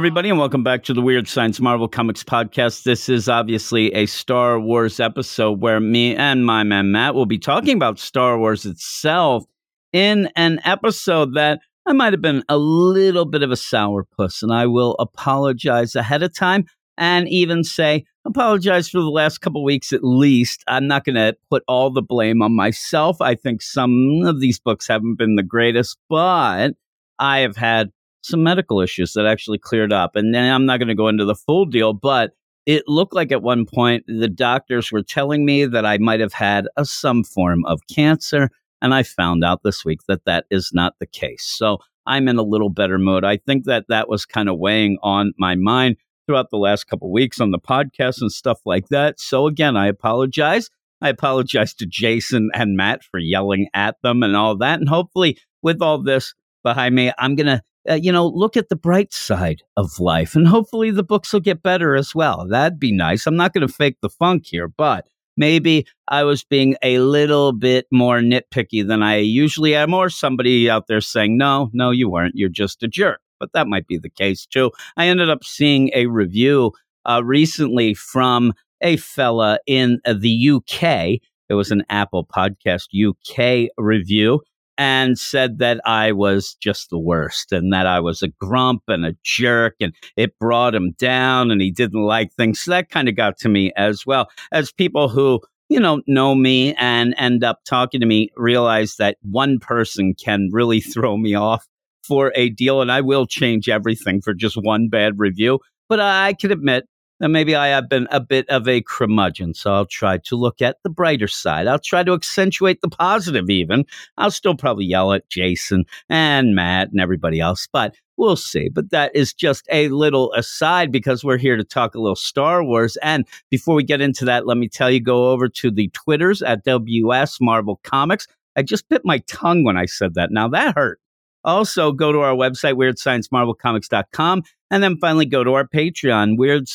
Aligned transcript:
Everybody, 0.00 0.30
and 0.30 0.38
welcome 0.38 0.64
back 0.64 0.82
to 0.84 0.94
the 0.94 1.02
Weird 1.02 1.28
Science 1.28 1.60
Marvel 1.60 1.86
Comics 1.86 2.24
podcast. 2.24 2.84
This 2.84 3.10
is 3.10 3.28
obviously 3.28 3.92
a 3.92 4.06
Star 4.06 4.58
Wars 4.58 4.98
episode 4.98 5.60
where 5.60 5.78
me 5.78 6.16
and 6.16 6.46
my 6.46 6.62
man 6.62 6.90
Matt 6.90 7.14
will 7.14 7.26
be 7.26 7.38
talking 7.38 7.76
about 7.76 7.98
Star 7.98 8.38
Wars 8.38 8.64
itself 8.64 9.44
in 9.92 10.30
an 10.36 10.58
episode 10.64 11.34
that 11.34 11.60
I 11.84 11.92
might 11.92 12.14
have 12.14 12.22
been 12.22 12.42
a 12.48 12.56
little 12.56 13.26
bit 13.26 13.42
of 13.42 13.50
a 13.50 13.56
sourpuss, 13.56 14.42
and 14.42 14.50
I 14.50 14.64
will 14.64 14.96
apologize 14.98 15.94
ahead 15.94 16.22
of 16.22 16.34
time 16.34 16.64
and 16.96 17.28
even 17.28 17.62
say 17.62 18.06
apologize 18.24 18.88
for 18.88 19.02
the 19.02 19.10
last 19.10 19.42
couple 19.42 19.62
weeks 19.62 19.92
at 19.92 20.02
least. 20.02 20.64
I'm 20.66 20.86
not 20.86 21.04
going 21.04 21.16
to 21.16 21.36
put 21.50 21.62
all 21.68 21.90
the 21.90 22.00
blame 22.00 22.40
on 22.40 22.56
myself. 22.56 23.20
I 23.20 23.34
think 23.34 23.60
some 23.60 24.22
of 24.24 24.40
these 24.40 24.58
books 24.58 24.88
haven't 24.88 25.18
been 25.18 25.36
the 25.36 25.42
greatest, 25.42 25.98
but 26.08 26.70
I 27.18 27.40
have 27.40 27.56
had 27.56 27.90
some 28.22 28.42
medical 28.42 28.80
issues 28.80 29.12
that 29.14 29.26
actually 29.26 29.58
cleared 29.58 29.92
up. 29.92 30.16
And 30.16 30.34
then 30.34 30.52
I'm 30.52 30.66
not 30.66 30.78
going 30.78 30.88
to 30.88 30.94
go 30.94 31.08
into 31.08 31.24
the 31.24 31.34
full 31.34 31.64
deal, 31.64 31.92
but 31.92 32.32
it 32.66 32.84
looked 32.86 33.14
like 33.14 33.32
at 33.32 33.42
one 33.42 33.66
point 33.66 34.04
the 34.06 34.28
doctors 34.28 34.92
were 34.92 35.02
telling 35.02 35.44
me 35.44 35.64
that 35.64 35.86
I 35.86 35.98
might 35.98 36.20
have 36.20 36.32
had 36.32 36.66
a, 36.76 36.84
some 36.84 37.24
form 37.24 37.64
of 37.64 37.80
cancer. 37.92 38.50
And 38.82 38.94
I 38.94 39.02
found 39.02 39.44
out 39.44 39.62
this 39.62 39.84
week 39.84 40.00
that 40.08 40.24
that 40.24 40.44
is 40.50 40.70
not 40.72 40.94
the 41.00 41.06
case. 41.06 41.44
So 41.44 41.78
I'm 42.06 42.28
in 42.28 42.38
a 42.38 42.42
little 42.42 42.70
better 42.70 42.98
mood. 42.98 43.24
I 43.24 43.36
think 43.38 43.64
that 43.64 43.86
that 43.88 44.08
was 44.08 44.26
kind 44.26 44.48
of 44.48 44.58
weighing 44.58 44.98
on 45.02 45.32
my 45.38 45.54
mind 45.54 45.96
throughout 46.26 46.50
the 46.50 46.58
last 46.58 46.84
couple 46.84 47.10
weeks 47.12 47.40
on 47.40 47.50
the 47.50 47.58
podcast 47.58 48.20
and 48.20 48.30
stuff 48.30 48.60
like 48.64 48.88
that. 48.88 49.18
So 49.20 49.46
again, 49.46 49.76
I 49.76 49.88
apologize. 49.88 50.70
I 51.02 51.08
apologize 51.08 51.74
to 51.74 51.86
Jason 51.86 52.50
and 52.54 52.76
Matt 52.76 53.02
for 53.02 53.18
yelling 53.18 53.68
at 53.74 53.96
them 54.02 54.22
and 54.22 54.36
all 54.36 54.56
that. 54.58 54.78
And 54.78 54.88
hopefully, 54.88 55.38
with 55.62 55.80
all 55.82 56.02
this 56.02 56.34
behind 56.62 56.94
me, 56.94 57.12
I'm 57.18 57.36
going 57.36 57.46
to 57.46 57.62
uh, 57.88 57.94
you 57.94 58.12
know, 58.12 58.26
look 58.26 58.56
at 58.56 58.68
the 58.68 58.76
bright 58.76 59.12
side 59.12 59.62
of 59.76 59.98
life. 59.98 60.34
And 60.34 60.46
hopefully 60.46 60.90
the 60.90 61.02
books 61.02 61.32
will 61.32 61.40
get 61.40 61.62
better 61.62 61.94
as 61.96 62.14
well. 62.14 62.46
That'd 62.48 62.78
be 62.78 62.92
nice. 62.92 63.26
I'm 63.26 63.36
not 63.36 63.52
going 63.52 63.66
to 63.66 63.72
fake 63.72 63.96
the 64.02 64.10
funk 64.10 64.44
here, 64.46 64.68
but 64.68 65.06
maybe 65.36 65.86
I 66.08 66.24
was 66.24 66.44
being 66.44 66.76
a 66.82 66.98
little 66.98 67.52
bit 67.52 67.86
more 67.90 68.20
nitpicky 68.20 68.86
than 68.86 69.02
I 69.02 69.16
usually 69.16 69.74
am, 69.74 69.94
or 69.94 70.10
somebody 70.10 70.68
out 70.68 70.86
there 70.86 71.00
saying, 71.00 71.38
no, 71.38 71.70
no, 71.72 71.90
you 71.90 72.08
weren't. 72.10 72.34
You're 72.36 72.48
just 72.48 72.82
a 72.82 72.88
jerk. 72.88 73.20
But 73.38 73.52
that 73.54 73.66
might 73.66 73.86
be 73.86 73.96
the 73.96 74.10
case 74.10 74.44
too. 74.44 74.70
I 74.96 75.06
ended 75.06 75.30
up 75.30 75.44
seeing 75.44 75.90
a 75.94 76.06
review 76.06 76.72
uh, 77.06 77.22
recently 77.24 77.94
from 77.94 78.52
a 78.82 78.98
fella 78.98 79.58
in 79.66 80.00
the 80.06 80.50
UK. 80.50 81.20
It 81.48 81.54
was 81.54 81.70
an 81.70 81.84
Apple 81.88 82.26
Podcast 82.26 82.88
UK 82.94 83.70
review 83.78 84.40
and 84.80 85.18
said 85.18 85.58
that 85.58 85.78
I 85.84 86.12
was 86.12 86.54
just 86.54 86.88
the 86.88 86.98
worst 86.98 87.52
and 87.52 87.70
that 87.70 87.86
I 87.86 88.00
was 88.00 88.22
a 88.22 88.28
grump 88.28 88.84
and 88.88 89.04
a 89.04 89.14
jerk 89.22 89.74
and 89.78 89.94
it 90.16 90.38
brought 90.38 90.74
him 90.74 90.92
down 90.92 91.50
and 91.50 91.60
he 91.60 91.70
didn't 91.70 92.02
like 92.02 92.32
things. 92.32 92.62
So 92.62 92.70
that 92.70 92.88
kind 92.88 93.06
of 93.06 93.14
got 93.14 93.36
to 93.40 93.50
me 93.50 93.74
as 93.76 94.06
well 94.06 94.30
as 94.52 94.72
people 94.72 95.10
who, 95.10 95.40
you 95.68 95.78
know, 95.78 96.00
know 96.06 96.34
me 96.34 96.74
and 96.76 97.14
end 97.18 97.44
up 97.44 97.60
talking 97.68 98.00
to 98.00 98.06
me 98.06 98.30
realize 98.38 98.96
that 98.96 99.18
one 99.20 99.58
person 99.58 100.14
can 100.14 100.48
really 100.50 100.80
throw 100.94 101.18
me 101.18 101.34
off 101.34 101.68
for 102.02 102.32
a 102.34 102.48
deal 102.48 102.80
and 102.80 102.90
I 102.90 103.02
will 103.02 103.26
change 103.26 103.68
everything 103.68 104.22
for 104.22 104.32
just 104.32 104.56
one 104.56 104.88
bad 104.88 105.18
review. 105.18 105.58
But 105.90 106.00
I 106.00 106.32
can 106.32 106.52
admit 106.52 106.86
and 107.20 107.32
maybe 107.32 107.54
I 107.54 107.68
have 107.68 107.88
been 107.88 108.08
a 108.10 108.20
bit 108.20 108.48
of 108.48 108.66
a 108.66 108.82
curmudgeon, 108.82 109.54
so 109.54 109.72
I'll 109.72 109.86
try 109.86 110.18
to 110.18 110.36
look 110.36 110.62
at 110.62 110.78
the 110.82 110.90
brighter 110.90 111.28
side. 111.28 111.66
I'll 111.66 111.78
try 111.78 112.02
to 112.02 112.12
accentuate 112.12 112.80
the 112.80 112.88
positive, 112.88 113.50
even. 113.50 113.84
I'll 114.16 114.30
still 114.30 114.56
probably 114.56 114.86
yell 114.86 115.12
at 115.12 115.28
Jason 115.28 115.84
and 116.08 116.54
Matt 116.54 116.90
and 116.90 117.00
everybody 117.00 117.40
else, 117.40 117.68
but 117.72 117.94
we'll 118.16 118.36
see. 118.36 118.68
But 118.68 118.90
that 118.90 119.14
is 119.14 119.32
just 119.32 119.66
a 119.70 119.88
little 119.88 120.32
aside 120.34 120.92
because 120.92 121.24
we're 121.24 121.38
here 121.38 121.56
to 121.56 121.64
talk 121.64 121.94
a 121.94 122.00
little 122.00 122.16
Star 122.16 122.64
Wars. 122.64 122.96
And 123.02 123.26
before 123.50 123.74
we 123.74 123.82
get 123.82 124.00
into 124.00 124.24
that, 124.26 124.46
let 124.46 124.56
me 124.56 124.68
tell 124.68 124.90
you 124.90 125.00
go 125.00 125.30
over 125.30 125.48
to 125.48 125.70
the 125.70 125.88
Twitters 125.88 126.42
at 126.42 126.64
WS 126.64 127.40
Marvel 127.40 127.80
Comics. 127.82 128.26
I 128.56 128.62
just 128.62 128.88
bit 128.88 129.02
my 129.04 129.18
tongue 129.26 129.64
when 129.64 129.76
I 129.76 129.86
said 129.86 130.14
that. 130.14 130.30
Now 130.30 130.48
that 130.48 130.74
hurt. 130.74 131.00
Also, 131.44 131.92
go 131.92 132.12
to 132.12 132.20
our 132.20 132.34
website, 132.34 132.74
weirdsciencemarvelcomics.com, 132.74 134.42
and 134.70 134.82
then 134.82 134.96
finally 134.98 135.26
go 135.26 135.42
to 135.42 135.54
our 135.54 135.66
Patreon, 135.66 136.36
Weird 136.36 136.68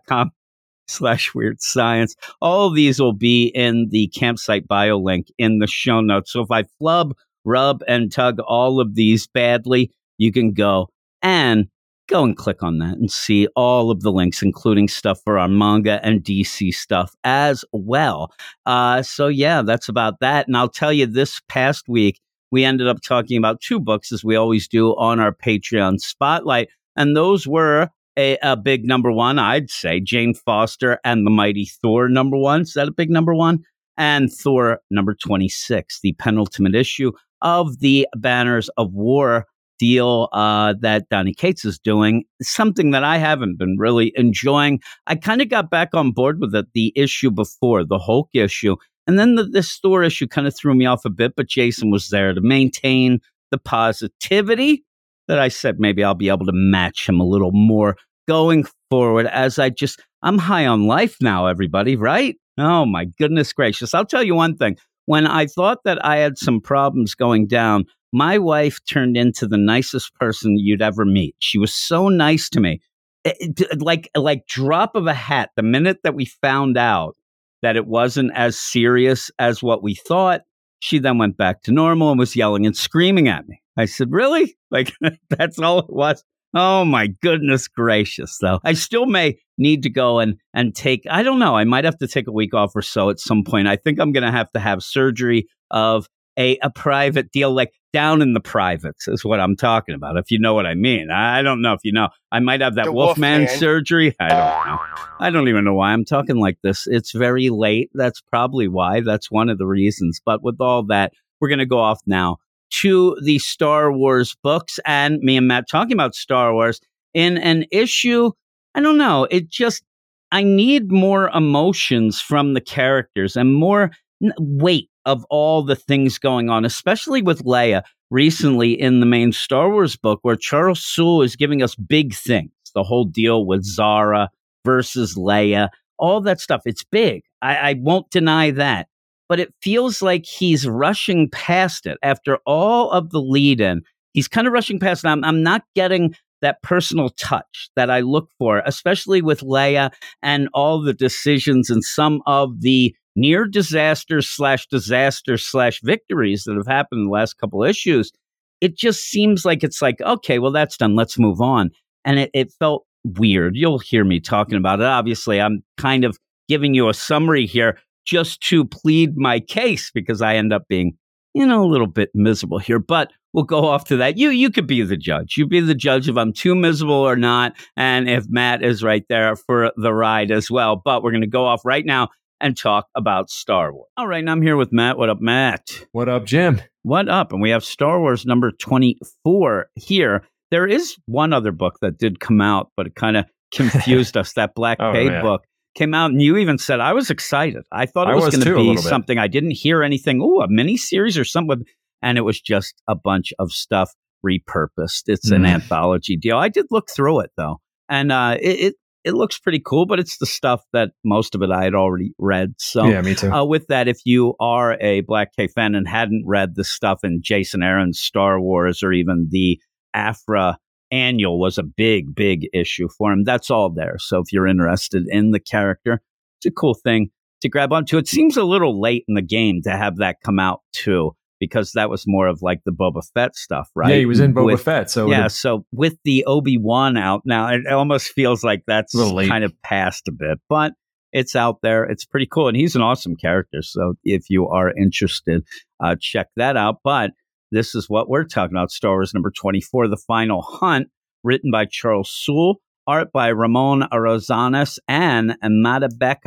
uh, 0.00 0.26
slash 0.88 1.34
weird 1.34 1.60
science. 1.62 2.16
All 2.40 2.70
these 2.70 3.00
will 3.00 3.12
be 3.12 3.46
in 3.46 3.88
the 3.90 4.08
campsite 4.08 4.66
bio 4.68 4.98
link 4.98 5.28
in 5.38 5.58
the 5.58 5.66
show 5.66 6.00
notes. 6.00 6.32
So 6.32 6.42
if 6.42 6.50
I 6.50 6.64
flub, 6.78 7.14
rub, 7.44 7.82
and 7.88 8.12
tug 8.12 8.40
all 8.40 8.80
of 8.80 8.94
these 8.94 9.26
badly, 9.26 9.90
you 10.18 10.32
can 10.32 10.52
go 10.52 10.88
and 11.22 11.68
go 12.08 12.24
and 12.24 12.36
click 12.36 12.62
on 12.62 12.78
that 12.78 12.98
and 12.98 13.10
see 13.10 13.46
all 13.56 13.90
of 13.90 14.02
the 14.02 14.12
links, 14.12 14.42
including 14.42 14.88
stuff 14.88 15.20
for 15.24 15.38
our 15.38 15.48
manga 15.48 16.04
and 16.04 16.22
DC 16.22 16.74
stuff 16.74 17.14
as 17.24 17.64
well. 17.72 18.32
Uh, 18.66 19.02
so 19.02 19.28
yeah, 19.28 19.62
that's 19.62 19.88
about 19.88 20.20
that. 20.20 20.46
And 20.46 20.56
I'll 20.56 20.68
tell 20.68 20.92
you 20.92 21.06
this 21.06 21.40
past 21.48 21.88
week, 21.88 22.20
we 22.52 22.64
ended 22.64 22.86
up 22.86 23.00
talking 23.00 23.36
about 23.36 23.60
two 23.60 23.80
books, 23.80 24.12
as 24.12 24.22
we 24.22 24.36
always 24.36 24.68
do 24.68 24.90
on 24.90 25.18
our 25.18 25.34
Patreon 25.34 25.98
spotlight. 25.98 26.68
And 26.96 27.16
those 27.16 27.48
were 27.48 27.88
a, 28.16 28.36
a 28.42 28.56
big 28.56 28.84
number 28.84 29.10
one, 29.10 29.38
I'd 29.38 29.70
say 29.70 29.98
Jane 29.98 30.34
Foster 30.34 31.00
and 31.04 31.26
the 31.26 31.30
Mighty 31.30 31.64
Thor 31.64 32.08
number 32.08 32.36
one. 32.36 32.60
Is 32.60 32.74
that 32.74 32.88
a 32.88 32.92
big 32.92 33.10
number 33.10 33.34
one? 33.34 33.64
And 33.96 34.30
Thor 34.30 34.80
number 34.90 35.14
26, 35.14 36.00
the 36.02 36.14
penultimate 36.18 36.74
issue 36.74 37.12
of 37.40 37.80
the 37.80 38.06
Banners 38.16 38.68
of 38.76 38.92
War 38.92 39.46
deal 39.78 40.28
uh, 40.32 40.74
that 40.80 41.08
Donny 41.08 41.34
Cates 41.34 41.64
is 41.64 41.78
doing, 41.78 42.24
something 42.40 42.92
that 42.92 43.02
I 43.02 43.18
haven't 43.18 43.58
been 43.58 43.76
really 43.78 44.12
enjoying. 44.14 44.80
I 45.06 45.16
kind 45.16 45.42
of 45.42 45.48
got 45.48 45.70
back 45.70 45.94
on 45.94 46.12
board 46.12 46.40
with 46.40 46.54
it 46.54 46.66
the 46.74 46.92
issue 46.94 47.30
before, 47.30 47.84
the 47.84 47.98
Hulk 47.98 48.28
issue, 48.32 48.76
and 49.06 49.18
then 49.18 49.34
the, 49.34 49.44
this 49.44 49.78
Thor 49.78 50.02
issue 50.02 50.26
kind 50.26 50.46
of 50.46 50.56
threw 50.56 50.74
me 50.74 50.86
off 50.86 51.04
a 51.04 51.10
bit, 51.10 51.34
but 51.36 51.48
Jason 51.48 51.90
was 51.90 52.08
there 52.08 52.32
to 52.32 52.40
maintain 52.40 53.20
the 53.50 53.58
positivity 53.58 54.84
that 55.28 55.38
I 55.38 55.48
said 55.48 55.78
maybe 55.78 56.02
I'll 56.02 56.14
be 56.14 56.28
able 56.28 56.46
to 56.46 56.52
match 56.52 57.08
him 57.08 57.20
a 57.20 57.24
little 57.24 57.52
more 57.52 57.96
going 58.28 58.64
forward 58.90 59.26
as 59.26 59.58
I 59.58 59.70
just, 59.70 60.00
I'm 60.22 60.38
high 60.38 60.66
on 60.66 60.86
life 60.86 61.16
now, 61.20 61.46
everybody, 61.46 61.96
right? 61.96 62.36
Oh 62.58 62.84
my 62.84 63.04
goodness 63.04 63.52
gracious. 63.52 63.94
I'll 63.94 64.06
tell 64.06 64.22
you 64.22 64.34
one 64.34 64.56
thing. 64.56 64.76
When 65.06 65.26
I 65.26 65.46
thought 65.46 65.78
that 65.84 66.04
I 66.04 66.18
had 66.18 66.38
some 66.38 66.60
problems 66.60 67.14
going 67.14 67.46
down, 67.46 67.86
my 68.12 68.38
wife 68.38 68.78
turned 68.88 69.16
into 69.16 69.46
the 69.46 69.56
nicest 69.56 70.14
person 70.14 70.58
you'd 70.58 70.82
ever 70.82 71.04
meet. 71.04 71.34
She 71.38 71.58
was 71.58 71.74
so 71.74 72.08
nice 72.08 72.48
to 72.50 72.60
me. 72.60 72.80
Eh, 73.24 73.30
eh, 73.30 73.32
it, 73.40 73.60
it, 73.60 73.82
like 73.82 74.10
like 74.14 74.46
drop 74.46 74.94
of 74.94 75.06
a 75.06 75.14
hat 75.14 75.50
the 75.56 75.62
minute 75.62 75.98
that 76.04 76.14
we 76.14 76.26
found 76.26 76.76
out 76.76 77.16
that 77.62 77.76
it 77.76 77.86
wasn't 77.86 78.32
as 78.34 78.58
serious 78.58 79.30
as 79.38 79.62
what 79.62 79.82
we 79.82 79.94
thought. 79.94 80.42
She 80.80 80.98
then 80.98 81.18
went 81.18 81.36
back 81.36 81.62
to 81.62 81.72
normal 81.72 82.10
and 82.10 82.18
was 82.18 82.36
yelling 82.36 82.66
and 82.66 82.76
screaming 82.76 83.28
at 83.28 83.46
me. 83.46 83.62
I 83.76 83.86
said, 83.86 84.10
Really? 84.10 84.56
Like, 84.70 84.90
that's 85.28 85.58
all 85.58 85.80
it 85.80 85.90
was? 85.90 86.24
Oh 86.54 86.86
my 86.86 87.08
goodness 87.22 87.68
gracious, 87.68 88.38
though. 88.40 88.58
I 88.64 88.72
still 88.72 89.04
may 89.04 89.38
need 89.58 89.82
to 89.82 89.90
go 89.90 90.18
and, 90.18 90.36
and 90.54 90.74
take, 90.74 91.02
I 91.10 91.22
don't 91.22 91.38
know, 91.38 91.56
I 91.56 91.64
might 91.64 91.84
have 91.84 91.98
to 91.98 92.08
take 92.08 92.26
a 92.26 92.32
week 92.32 92.54
off 92.54 92.72
or 92.74 92.80
so 92.80 93.10
at 93.10 93.20
some 93.20 93.44
point. 93.44 93.68
I 93.68 93.76
think 93.76 94.00
I'm 94.00 94.12
going 94.12 94.24
to 94.24 94.30
have 94.30 94.50
to 94.52 94.60
have 94.60 94.82
surgery 94.82 95.46
of 95.70 96.08
a, 96.38 96.58
a 96.62 96.70
private 96.70 97.30
deal, 97.30 97.52
like 97.52 97.72
down 97.92 98.22
in 98.22 98.32
the 98.32 98.40
privates 98.40 99.06
is 99.06 99.24
what 99.24 99.40
I'm 99.40 99.56
talking 99.56 99.94
about, 99.94 100.16
if 100.16 100.30
you 100.30 100.38
know 100.38 100.54
what 100.54 100.66
I 100.66 100.74
mean. 100.74 101.10
I 101.10 101.42
don't 101.42 101.60
know 101.60 101.74
if 101.74 101.80
you 101.84 101.92
know. 101.92 102.08
I 102.30 102.40
might 102.40 102.62
have 102.62 102.76
that 102.76 102.94
Wolfman 102.94 103.42
wolf 103.42 103.50
surgery. 103.58 104.16
I 104.18 104.28
don't 104.28 104.66
know. 104.66 104.78
I 105.20 105.30
don't 105.30 105.48
even 105.48 105.64
know 105.64 105.74
why 105.74 105.92
I'm 105.92 106.04
talking 106.04 106.36
like 106.36 106.58
this. 106.62 106.86
It's 106.86 107.12
very 107.12 107.50
late. 107.50 107.90
That's 107.92 108.20
probably 108.20 108.68
why. 108.68 109.00
That's 109.00 109.30
one 109.30 109.50
of 109.50 109.58
the 109.58 109.66
reasons. 109.66 110.20
But 110.24 110.42
with 110.42 110.56
all 110.60 110.84
that, 110.84 111.12
we're 111.40 111.48
going 111.48 111.58
to 111.58 111.66
go 111.66 111.80
off 111.80 112.00
now 112.06 112.38
to 112.80 113.16
the 113.22 113.38
Star 113.38 113.92
Wars 113.92 114.34
books 114.42 114.80
and 114.86 115.18
me 115.18 115.36
and 115.36 115.46
Matt 115.46 115.68
talking 115.70 115.92
about 115.92 116.14
Star 116.14 116.54
Wars 116.54 116.80
in 117.12 117.36
an 117.36 117.66
issue. 117.70 118.30
I 118.74 118.80
don't 118.80 118.96
know. 118.96 119.24
It 119.30 119.50
just, 119.50 119.82
I 120.30 120.42
need 120.42 120.90
more 120.90 121.28
emotions 121.28 122.20
from 122.20 122.54
the 122.54 122.62
characters 122.62 123.36
and 123.36 123.54
more 123.54 123.90
weight 124.38 124.88
of 125.04 125.24
all 125.30 125.62
the 125.62 125.76
things 125.76 126.18
going 126.18 126.50
on, 126.50 126.64
especially 126.64 127.22
with 127.22 127.44
Leia 127.44 127.82
recently 128.10 128.72
in 128.72 129.00
the 129.00 129.06
main 129.06 129.32
Star 129.32 129.70
Wars 129.70 129.96
book, 129.96 130.20
where 130.22 130.36
Charles 130.36 130.84
Soule 130.84 131.22
is 131.22 131.36
giving 131.36 131.62
us 131.62 131.74
big 131.74 132.14
things. 132.14 132.50
The 132.74 132.82
whole 132.82 133.04
deal 133.04 133.44
with 133.44 133.64
Zara 133.64 134.30
versus 134.64 135.14
Leia, 135.14 135.68
all 135.98 136.20
that 136.22 136.40
stuff. 136.40 136.62
It's 136.64 136.84
big. 136.84 137.22
I, 137.40 137.56
I 137.56 137.74
won't 137.78 138.10
deny 138.10 138.50
that. 138.52 138.88
But 139.28 139.40
it 139.40 139.54
feels 139.62 140.02
like 140.02 140.26
he's 140.26 140.66
rushing 140.66 141.30
past 141.30 141.86
it 141.86 141.98
after 142.02 142.38
all 142.44 142.90
of 142.90 143.10
the 143.10 143.20
lead 143.20 143.60
in. 143.60 143.82
He's 144.12 144.28
kind 144.28 144.46
of 144.46 144.52
rushing 144.52 144.78
past 144.78 145.04
it. 145.04 145.08
I'm, 145.08 145.24
I'm 145.24 145.42
not 145.42 145.64
getting 145.74 146.14
that 146.42 146.60
personal 146.62 147.08
touch 147.10 147.70
that 147.76 147.88
I 147.88 148.00
look 148.00 148.28
for, 148.38 148.62
especially 148.66 149.22
with 149.22 149.40
Leia 149.40 149.90
and 150.22 150.48
all 150.52 150.82
the 150.82 150.92
decisions 150.92 151.70
and 151.70 151.82
some 151.82 152.20
of 152.26 152.60
the 152.60 152.94
near 153.16 153.46
disasters 153.46 154.28
slash 154.28 154.66
disaster 154.68 155.36
slash 155.36 155.80
victories 155.82 156.44
that 156.44 156.56
have 156.56 156.66
happened 156.66 157.00
in 157.00 157.04
the 157.06 157.10
last 157.12 157.38
couple 157.38 157.62
issues. 157.62 158.12
it 158.60 158.76
just 158.76 159.04
seems 159.04 159.44
like 159.44 159.64
it's 159.64 159.82
like, 159.82 160.00
okay, 160.02 160.38
well, 160.38 160.52
that's 160.52 160.76
done. 160.76 160.94
Let's 160.94 161.18
move 161.18 161.40
on. 161.40 161.70
And 162.04 162.20
it, 162.20 162.30
it 162.32 162.52
felt 162.58 162.86
weird. 163.04 163.56
You'll 163.56 163.80
hear 163.80 164.04
me 164.04 164.20
talking 164.20 164.56
about 164.56 164.80
it. 164.80 164.86
Obviously, 164.86 165.40
I'm 165.40 165.64
kind 165.76 166.04
of 166.04 166.16
giving 166.48 166.72
you 166.72 166.88
a 166.88 166.94
summary 166.94 167.44
here 167.44 167.78
just 168.04 168.40
to 168.42 168.64
plead 168.64 169.16
my 169.16 169.40
case 169.40 169.90
because 169.92 170.22
I 170.22 170.36
end 170.36 170.52
up 170.52 170.62
being, 170.68 170.96
you 171.34 171.44
know, 171.44 171.64
a 171.64 171.66
little 171.66 171.88
bit 171.88 172.10
miserable 172.14 172.58
here. 172.58 172.78
But 172.78 173.12
we'll 173.32 173.44
go 173.44 173.66
off 173.66 173.84
to 173.86 173.96
that. 173.96 174.16
You 174.16 174.30
you 174.30 174.50
could 174.50 174.66
be 174.68 174.82
the 174.82 174.96
judge. 174.96 175.36
You 175.36 175.46
be 175.46 175.60
the 175.60 175.74
judge 175.74 176.08
if 176.08 176.16
I'm 176.16 176.32
too 176.32 176.54
miserable 176.54 176.94
or 176.94 177.16
not, 177.16 177.54
and 177.76 178.08
if 178.08 178.26
Matt 178.28 178.62
is 178.62 178.82
right 178.82 179.04
there 179.08 179.34
for 179.34 179.72
the 179.76 179.92
ride 179.92 180.30
as 180.30 180.50
well. 180.50 180.76
But 180.76 181.02
we're 181.02 181.10
going 181.10 181.22
to 181.22 181.26
go 181.26 181.46
off 181.46 181.64
right 181.64 181.84
now 181.84 182.10
and 182.42 182.56
talk 182.56 182.88
about 182.94 183.30
Star 183.30 183.72
Wars. 183.72 183.88
All 183.96 184.06
right, 184.06 184.22
now 184.22 184.32
I'm 184.32 184.42
here 184.42 184.56
with 184.56 184.72
Matt. 184.72 184.98
What 184.98 185.08
up, 185.08 185.20
Matt? 185.20 185.86
What 185.92 186.08
up, 186.08 186.26
Jim? 186.26 186.60
What 186.82 187.08
up? 187.08 187.32
And 187.32 187.40
we 187.40 187.50
have 187.50 187.64
Star 187.64 188.00
Wars 188.00 188.26
number 188.26 188.50
24 188.50 189.66
here. 189.76 190.24
There 190.50 190.66
is 190.66 190.96
one 191.06 191.32
other 191.32 191.52
book 191.52 191.78
that 191.80 191.98
did 191.98 192.20
come 192.20 192.40
out, 192.40 192.70
but 192.76 192.86
it 192.88 192.94
kind 192.94 193.16
of 193.16 193.24
confused 193.54 194.16
us. 194.16 194.34
That 194.34 194.54
Black 194.54 194.78
Oh, 194.80 194.92
yeah. 194.92 195.22
book 195.22 195.44
came 195.74 195.94
out, 195.94 196.10
and 196.10 196.20
you 196.20 196.36
even 196.36 196.58
said 196.58 196.80
I 196.80 196.92
was 196.92 197.10
excited. 197.10 197.62
I 197.72 197.86
thought 197.86 198.10
it 198.10 198.14
was, 198.14 198.26
was 198.36 198.44
going 198.44 198.54
to 198.56 198.74
be 198.74 198.76
something. 198.78 199.18
I 199.18 199.28
didn't 199.28 199.52
hear 199.52 199.82
anything. 199.82 200.20
Oh, 200.22 200.40
a 200.42 200.48
mini 200.48 200.76
series 200.76 201.16
or 201.16 201.24
something, 201.24 201.64
and 202.02 202.18
it 202.18 202.22
was 202.22 202.40
just 202.40 202.74
a 202.88 202.94
bunch 202.94 203.32
of 203.38 203.52
stuff 203.52 203.92
repurposed. 204.26 205.04
It's 205.06 205.30
an 205.30 205.42
Mm. 205.42 205.48
anthology 205.54 206.16
deal. 206.16 206.36
I 206.38 206.48
did 206.48 206.66
look 206.70 206.90
through 206.90 207.20
it 207.20 207.30
though, 207.36 207.60
and 207.88 208.12
uh, 208.12 208.36
it, 208.40 208.60
it 208.60 208.74
it 209.04 209.14
looks 209.14 209.38
pretty 209.38 209.60
cool. 209.64 209.86
But 209.86 210.00
it's 210.00 210.18
the 210.18 210.26
stuff 210.26 210.62
that 210.72 210.90
most 211.04 211.34
of 211.34 211.42
it 211.42 211.50
I 211.50 211.64
had 211.64 211.74
already 211.74 212.12
read. 212.18 212.54
So 212.58 212.86
yeah, 212.86 213.00
me 213.02 213.14
too. 213.14 213.30
uh, 213.30 213.44
with 213.44 213.66
that, 213.68 213.88
if 213.88 214.00
you 214.04 214.34
are 214.40 214.78
a 214.80 215.00
Black 215.02 215.34
K 215.36 215.48
fan 215.48 215.74
and 215.74 215.88
hadn't 215.88 216.24
read 216.26 216.54
the 216.54 216.64
stuff 216.64 217.00
in 217.02 217.20
Jason 217.22 217.62
Aaron's 217.62 217.98
Star 217.98 218.40
Wars 218.40 218.82
or 218.82 218.92
even 218.92 219.28
the 219.30 219.60
Aphra 219.94 220.58
annual 220.90 221.40
was 221.40 221.58
a 221.58 221.62
big, 221.62 222.14
big 222.14 222.46
issue 222.52 222.88
for 222.96 223.12
him, 223.12 223.24
that's 223.24 223.50
all 223.50 223.70
there. 223.72 223.96
So 223.98 224.20
if 224.20 224.32
you're 224.32 224.46
interested 224.46 225.04
in 225.08 225.30
the 225.30 225.40
character, 225.40 226.02
it's 226.38 226.46
a 226.46 226.50
cool 226.50 226.74
thing 226.74 227.10
to 227.40 227.48
grab 227.48 227.72
onto. 227.72 227.98
It 227.98 228.08
seems 228.08 228.36
a 228.36 228.44
little 228.44 228.80
late 228.80 229.04
in 229.08 229.14
the 229.14 229.22
game 229.22 229.62
to 229.62 229.70
have 229.70 229.96
that 229.96 230.18
come 230.24 230.38
out 230.38 230.60
too, 230.72 231.12
because 231.42 231.72
that 231.72 231.90
was 231.90 232.04
more 232.06 232.28
of 232.28 232.40
like 232.40 232.60
the 232.64 232.70
Boba 232.70 233.02
Fett 233.14 233.34
stuff, 233.34 233.68
right? 233.74 233.90
Yeah, 233.90 233.96
he 233.96 234.06
was 234.06 234.20
in 234.20 234.32
Boba 234.32 234.44
With- 234.52 234.62
Fett, 234.62 234.88
so 234.90 235.08
yeah, 235.10 235.26
so 235.26 235.66
with 235.72 235.96
the 236.04 236.24
Obi 236.24 236.56
Wan 236.56 236.96
out 236.96 237.22
now, 237.24 237.48
it 237.48 237.66
almost 237.66 238.10
feels 238.12 238.44
like 238.44 238.62
that's 238.68 238.94
A 238.94 238.98
little 238.98 239.14
late. 239.16 239.28
kind 239.28 239.42
of 239.42 239.52
passed 239.62 240.06
a 240.06 240.12
bit, 240.12 240.38
but 240.48 240.72
it's 241.12 241.34
out 241.34 241.56
there. 241.62 241.82
It's 241.84 242.04
pretty 242.04 242.28
cool, 242.30 242.46
and 242.46 242.56
he's 242.56 242.76
an 242.76 242.82
awesome 242.82 243.16
character. 243.16 243.58
So 243.62 243.94
if 244.04 244.30
you 244.30 244.48
are 244.48 244.72
interested, 244.76 245.42
uh, 245.82 245.96
check 246.00 246.28
that 246.36 246.56
out. 246.56 246.76
But 246.84 247.10
this 247.50 247.74
is 247.74 247.86
what 247.90 248.08
we're 248.08 248.24
talking 248.24 248.56
about: 248.56 248.70
Star 248.70 248.92
Wars 248.92 249.12
number 249.12 249.32
twenty-four, 249.36 249.88
The 249.88 249.96
Final 250.06 250.42
Hunt, 250.42 250.86
written 251.24 251.50
by 251.50 251.66
Charles 251.68 252.08
Soule, 252.10 252.60
art 252.86 253.10
by 253.12 253.28
Ramon 253.28 253.82
Rosanas 253.92 254.78
and 254.88 255.36
Madibek 255.44 256.18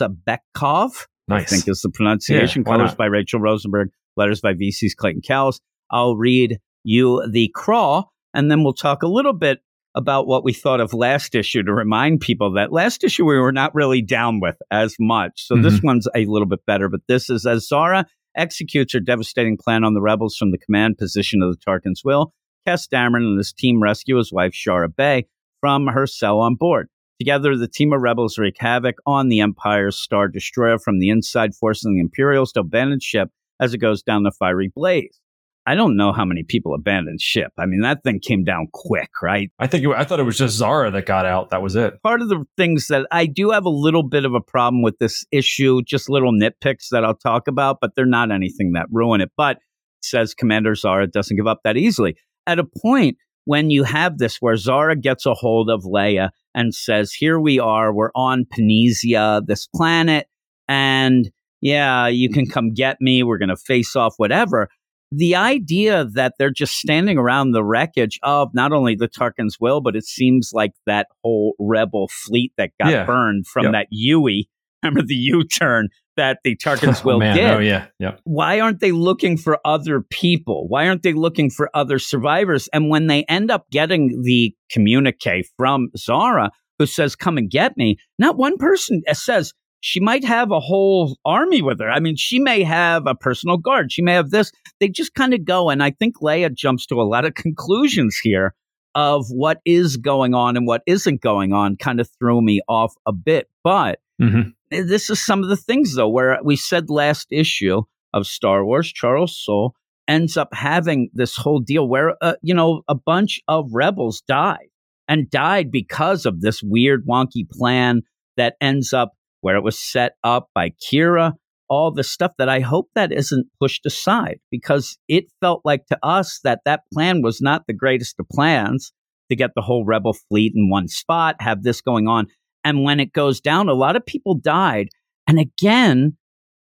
Musabekov. 0.00 1.06
I 1.28 1.38
nice. 1.38 1.50
think 1.50 1.68
is 1.68 1.80
the 1.80 1.90
pronunciation. 1.90 2.62
Yeah, 2.64 2.72
Colors 2.72 2.94
by 2.94 3.08
Rachelle 3.08 3.40
Rosenberg, 3.40 3.88
letters 4.16 4.40
by 4.40 4.54
VC's 4.54 4.94
Clayton 4.94 5.22
Cowles. 5.22 5.60
I'll 5.90 6.16
read 6.16 6.58
you 6.84 7.26
the 7.28 7.50
crawl, 7.54 8.12
and 8.34 8.50
then 8.50 8.62
we'll 8.62 8.72
talk 8.72 9.02
a 9.02 9.08
little 9.08 9.32
bit 9.32 9.60
about 9.94 10.26
what 10.26 10.44
we 10.44 10.52
thought 10.52 10.80
of 10.80 10.92
last 10.92 11.34
issue 11.34 11.62
to 11.62 11.72
remind 11.72 12.20
people 12.20 12.52
that 12.52 12.70
last 12.70 13.02
issue 13.02 13.24
we 13.24 13.38
were 13.38 13.52
not 13.52 13.74
really 13.74 14.02
down 14.02 14.40
with 14.40 14.56
as 14.70 14.94
much. 15.00 15.46
So 15.46 15.56
this 15.56 15.74
mm-hmm. 15.74 15.86
one's 15.86 16.08
a 16.14 16.26
little 16.26 16.46
bit 16.46 16.64
better, 16.66 16.88
but 16.88 17.00
this 17.08 17.30
is 17.30 17.46
as 17.46 17.66
Zara 17.66 18.06
executes 18.36 18.92
her 18.92 19.00
devastating 19.00 19.56
plan 19.56 19.84
on 19.84 19.94
the 19.94 20.02
rebels 20.02 20.36
from 20.36 20.50
the 20.50 20.58
command 20.58 20.98
position 20.98 21.40
of 21.42 21.50
the 21.50 21.58
Tarkin's 21.58 22.02
will. 22.04 22.34
Kes 22.68 22.88
Dameron 22.88 23.26
and 23.26 23.38
his 23.38 23.54
team 23.54 23.82
rescue 23.82 24.16
his 24.18 24.32
wife, 24.32 24.52
Shara 24.52 24.94
Bey, 24.94 25.26
from 25.60 25.86
her 25.86 26.06
cell 26.06 26.40
on 26.40 26.56
board. 26.56 26.88
Together, 27.18 27.56
the 27.56 27.68
team 27.68 27.94
of 27.94 28.02
rebels 28.02 28.36
wreak 28.36 28.56
havoc 28.58 28.96
on 29.06 29.28
the 29.28 29.40
Empire's 29.40 29.96
Star 29.96 30.28
Destroyer 30.28 30.78
from 30.78 30.98
the 30.98 31.08
inside, 31.08 31.54
forcing 31.54 31.94
the 31.94 32.00
Imperials 32.00 32.52
to 32.52 32.60
abandon 32.60 33.00
ship 33.00 33.30
as 33.60 33.74
it 33.74 33.78
goes 33.78 34.02
down 34.02 34.22
the 34.22 34.32
fiery 34.32 34.70
blaze. 34.74 35.20
I 35.68 35.74
don't 35.74 35.96
know 35.96 36.12
how 36.12 36.24
many 36.24 36.44
people 36.44 36.74
abandoned 36.74 37.20
ship. 37.20 37.50
I 37.58 37.66
mean, 37.66 37.80
that 37.80 38.04
thing 38.04 38.20
came 38.20 38.44
down 38.44 38.68
quick, 38.72 39.10
right? 39.20 39.50
I 39.58 39.66
think 39.66 39.84
it, 39.84 39.90
I 39.90 40.04
thought 40.04 40.20
it 40.20 40.24
was 40.24 40.38
just 40.38 40.56
Zara 40.56 40.92
that 40.92 41.06
got 41.06 41.26
out. 41.26 41.50
That 41.50 41.60
was 41.60 41.74
it. 41.74 42.00
Part 42.04 42.22
of 42.22 42.28
the 42.28 42.44
things 42.56 42.86
that 42.86 43.04
I 43.10 43.26
do 43.26 43.50
have 43.50 43.64
a 43.64 43.70
little 43.70 44.04
bit 44.04 44.24
of 44.24 44.32
a 44.32 44.40
problem 44.40 44.82
with 44.82 44.98
this 44.98 45.24
issue, 45.32 45.82
just 45.82 46.08
little 46.08 46.32
nitpicks 46.32 46.90
that 46.92 47.04
I'll 47.04 47.16
talk 47.16 47.48
about, 47.48 47.78
but 47.80 47.96
they're 47.96 48.06
not 48.06 48.30
anything 48.30 48.72
that 48.74 48.86
ruin 48.92 49.20
it. 49.20 49.32
But 49.36 49.56
it 49.56 50.04
says 50.04 50.34
Commander 50.34 50.76
Zara 50.76 51.08
doesn't 51.08 51.36
give 51.36 51.48
up 51.48 51.62
that 51.64 51.76
easily. 51.76 52.16
At 52.46 52.60
a 52.60 52.64
point 52.64 53.16
when 53.44 53.70
you 53.70 53.82
have 53.82 54.18
this 54.18 54.36
where 54.36 54.56
Zara 54.56 54.94
gets 54.94 55.26
a 55.26 55.34
hold 55.34 55.68
of 55.68 55.82
Leia 55.82 56.30
and 56.54 56.72
says, 56.72 57.12
Here 57.12 57.40
we 57.40 57.58
are, 57.58 57.92
we're 57.92 58.12
on 58.14 58.44
Panizia, 58.44 59.44
this 59.44 59.66
planet, 59.74 60.28
and 60.68 61.28
yeah, 61.66 62.06
you 62.06 62.28
can 62.28 62.44
mm-hmm. 62.44 62.52
come 62.52 62.72
get 62.72 62.98
me, 63.00 63.24
we're 63.24 63.38
going 63.38 63.48
to 63.48 63.56
face 63.56 63.96
off, 63.96 64.14
whatever. 64.18 64.68
The 65.10 65.34
idea 65.34 66.04
that 66.14 66.34
they're 66.38 66.50
just 66.52 66.76
standing 66.76 67.18
around 67.18 67.50
the 67.50 67.64
wreckage 67.64 68.20
of 68.22 68.50
not 68.54 68.72
only 68.72 68.94
the 68.94 69.08
Tarkin's 69.08 69.56
will, 69.60 69.80
but 69.80 69.96
it 69.96 70.04
seems 70.04 70.50
like 70.52 70.72
that 70.86 71.08
whole 71.24 71.54
rebel 71.58 72.08
fleet 72.08 72.52
that 72.56 72.70
got 72.80 72.92
Yeah. 72.92 73.04
burned 73.04 73.48
from 73.48 73.64
Yep. 73.64 73.72
that 73.72 73.86
Yui, 73.90 74.48
remember 74.82 75.02
the 75.02 75.14
U 75.14 75.42
turn 75.42 75.88
that 76.16 76.38
the 76.44 76.56
Tarkin's 76.56 77.00
oh, 77.04 77.04
will 77.04 77.16
oh, 77.16 77.18
man. 77.18 77.36
did 77.36 77.50
Oh 77.50 77.58
yeah. 77.58 77.86
Yep. 77.98 78.20
why 78.22 78.60
aren't 78.60 78.78
they 78.78 78.92
looking 78.92 79.36
for 79.36 79.58
other 79.64 80.02
people? 80.08 80.66
Why 80.68 80.86
aren't 80.86 81.02
they 81.02 81.14
looking 81.14 81.50
for 81.50 81.68
other 81.74 81.98
survivors? 81.98 82.68
And 82.72 82.90
when 82.90 83.08
they 83.08 83.24
end 83.24 83.50
up 83.50 83.68
getting 83.72 84.22
the 84.22 84.54
communique 84.70 85.42
from 85.56 85.88
Zara, 85.96 86.50
who 86.78 86.86
says, 86.86 87.16
Come 87.16 87.38
and 87.38 87.50
get 87.50 87.76
me, 87.76 87.96
not 88.20 88.36
one 88.36 88.56
person 88.56 89.02
uh, 89.08 89.14
says 89.14 89.52
she 89.86 90.00
might 90.00 90.24
have 90.24 90.50
a 90.50 90.58
whole 90.58 91.16
army 91.24 91.62
with 91.62 91.78
her. 91.80 91.88
I 91.88 92.00
mean, 92.00 92.16
she 92.16 92.40
may 92.40 92.64
have 92.64 93.06
a 93.06 93.14
personal 93.14 93.56
guard, 93.56 93.92
she 93.92 94.02
may 94.02 94.14
have 94.14 94.30
this. 94.30 94.50
They 94.80 94.88
just 94.88 95.14
kind 95.14 95.32
of 95.32 95.44
go. 95.44 95.70
And 95.70 95.80
I 95.82 95.92
think 95.92 96.16
Leia 96.20 96.52
jumps 96.52 96.86
to 96.86 97.00
a 97.00 97.04
lot 97.04 97.24
of 97.24 97.34
conclusions 97.34 98.18
here 98.20 98.52
of 98.96 99.26
what 99.28 99.60
is 99.64 99.96
going 99.96 100.34
on 100.34 100.56
and 100.56 100.66
what 100.66 100.82
isn't 100.86 101.20
going 101.20 101.52
on, 101.52 101.76
kind 101.76 102.00
of 102.00 102.08
threw 102.18 102.42
me 102.42 102.60
off 102.68 102.94
a 103.06 103.12
bit. 103.12 103.48
But 103.62 104.00
Mhm. 104.20 104.54
this 104.70 105.08
is 105.08 105.24
some 105.24 105.42
of 105.44 105.48
the 105.50 105.56
things 105.56 105.94
though 105.94 106.08
where 106.08 106.38
we 106.42 106.56
said 106.56 106.90
last 106.90 107.28
issue 107.30 107.82
of 108.12 108.26
Star 108.26 108.64
Wars, 108.64 108.92
Charles 108.92 109.38
Soule 109.38 109.74
ends 110.08 110.36
up 110.36 110.48
having 110.52 111.10
this 111.12 111.36
whole 111.36 111.60
deal 111.60 111.86
where 111.88 112.16
uh, 112.22 112.34
you 112.42 112.54
know 112.54 112.82
a 112.88 112.94
bunch 112.94 113.40
of 113.46 113.68
rebels 113.72 114.20
died 114.26 114.68
and 115.06 115.30
died 115.30 115.70
because 115.70 116.26
of 116.26 116.40
this 116.40 116.60
weird 116.62 117.06
wonky 117.06 117.48
plan 117.48 118.02
that 118.36 118.56
ends 118.60 118.92
up 118.92 119.12
where 119.40 119.56
it 119.56 119.64
was 119.64 119.78
set 119.78 120.12
up 120.24 120.48
by 120.54 120.70
Kira 120.70 121.32
all 121.68 121.90
the 121.90 122.04
stuff 122.04 122.32
that 122.38 122.48
I 122.48 122.60
hope 122.60 122.88
that 122.94 123.12
isn't 123.12 123.46
pushed 123.60 123.86
aside 123.86 124.38
because 124.50 124.98
it 125.08 125.24
felt 125.40 125.62
like 125.64 125.86
to 125.86 125.98
us 126.02 126.40
that 126.44 126.60
that 126.64 126.82
plan 126.92 127.22
was 127.22 127.40
not 127.40 127.66
the 127.66 127.74
greatest 127.74 128.16
of 128.20 128.28
plans 128.28 128.92
to 129.30 129.36
get 129.36 129.50
the 129.54 129.62
whole 129.62 129.84
rebel 129.84 130.14
fleet 130.28 130.52
in 130.54 130.70
one 130.70 130.88
spot, 130.88 131.36
have 131.40 131.62
this 131.62 131.80
going 131.80 132.06
on. 132.06 132.26
And 132.64 132.84
when 132.84 133.00
it 133.00 133.12
goes 133.12 133.40
down, 133.40 133.68
a 133.68 133.74
lot 133.74 133.96
of 133.96 134.06
people 134.06 134.34
died. 134.34 134.88
And 135.26 135.38
again, 135.38 136.16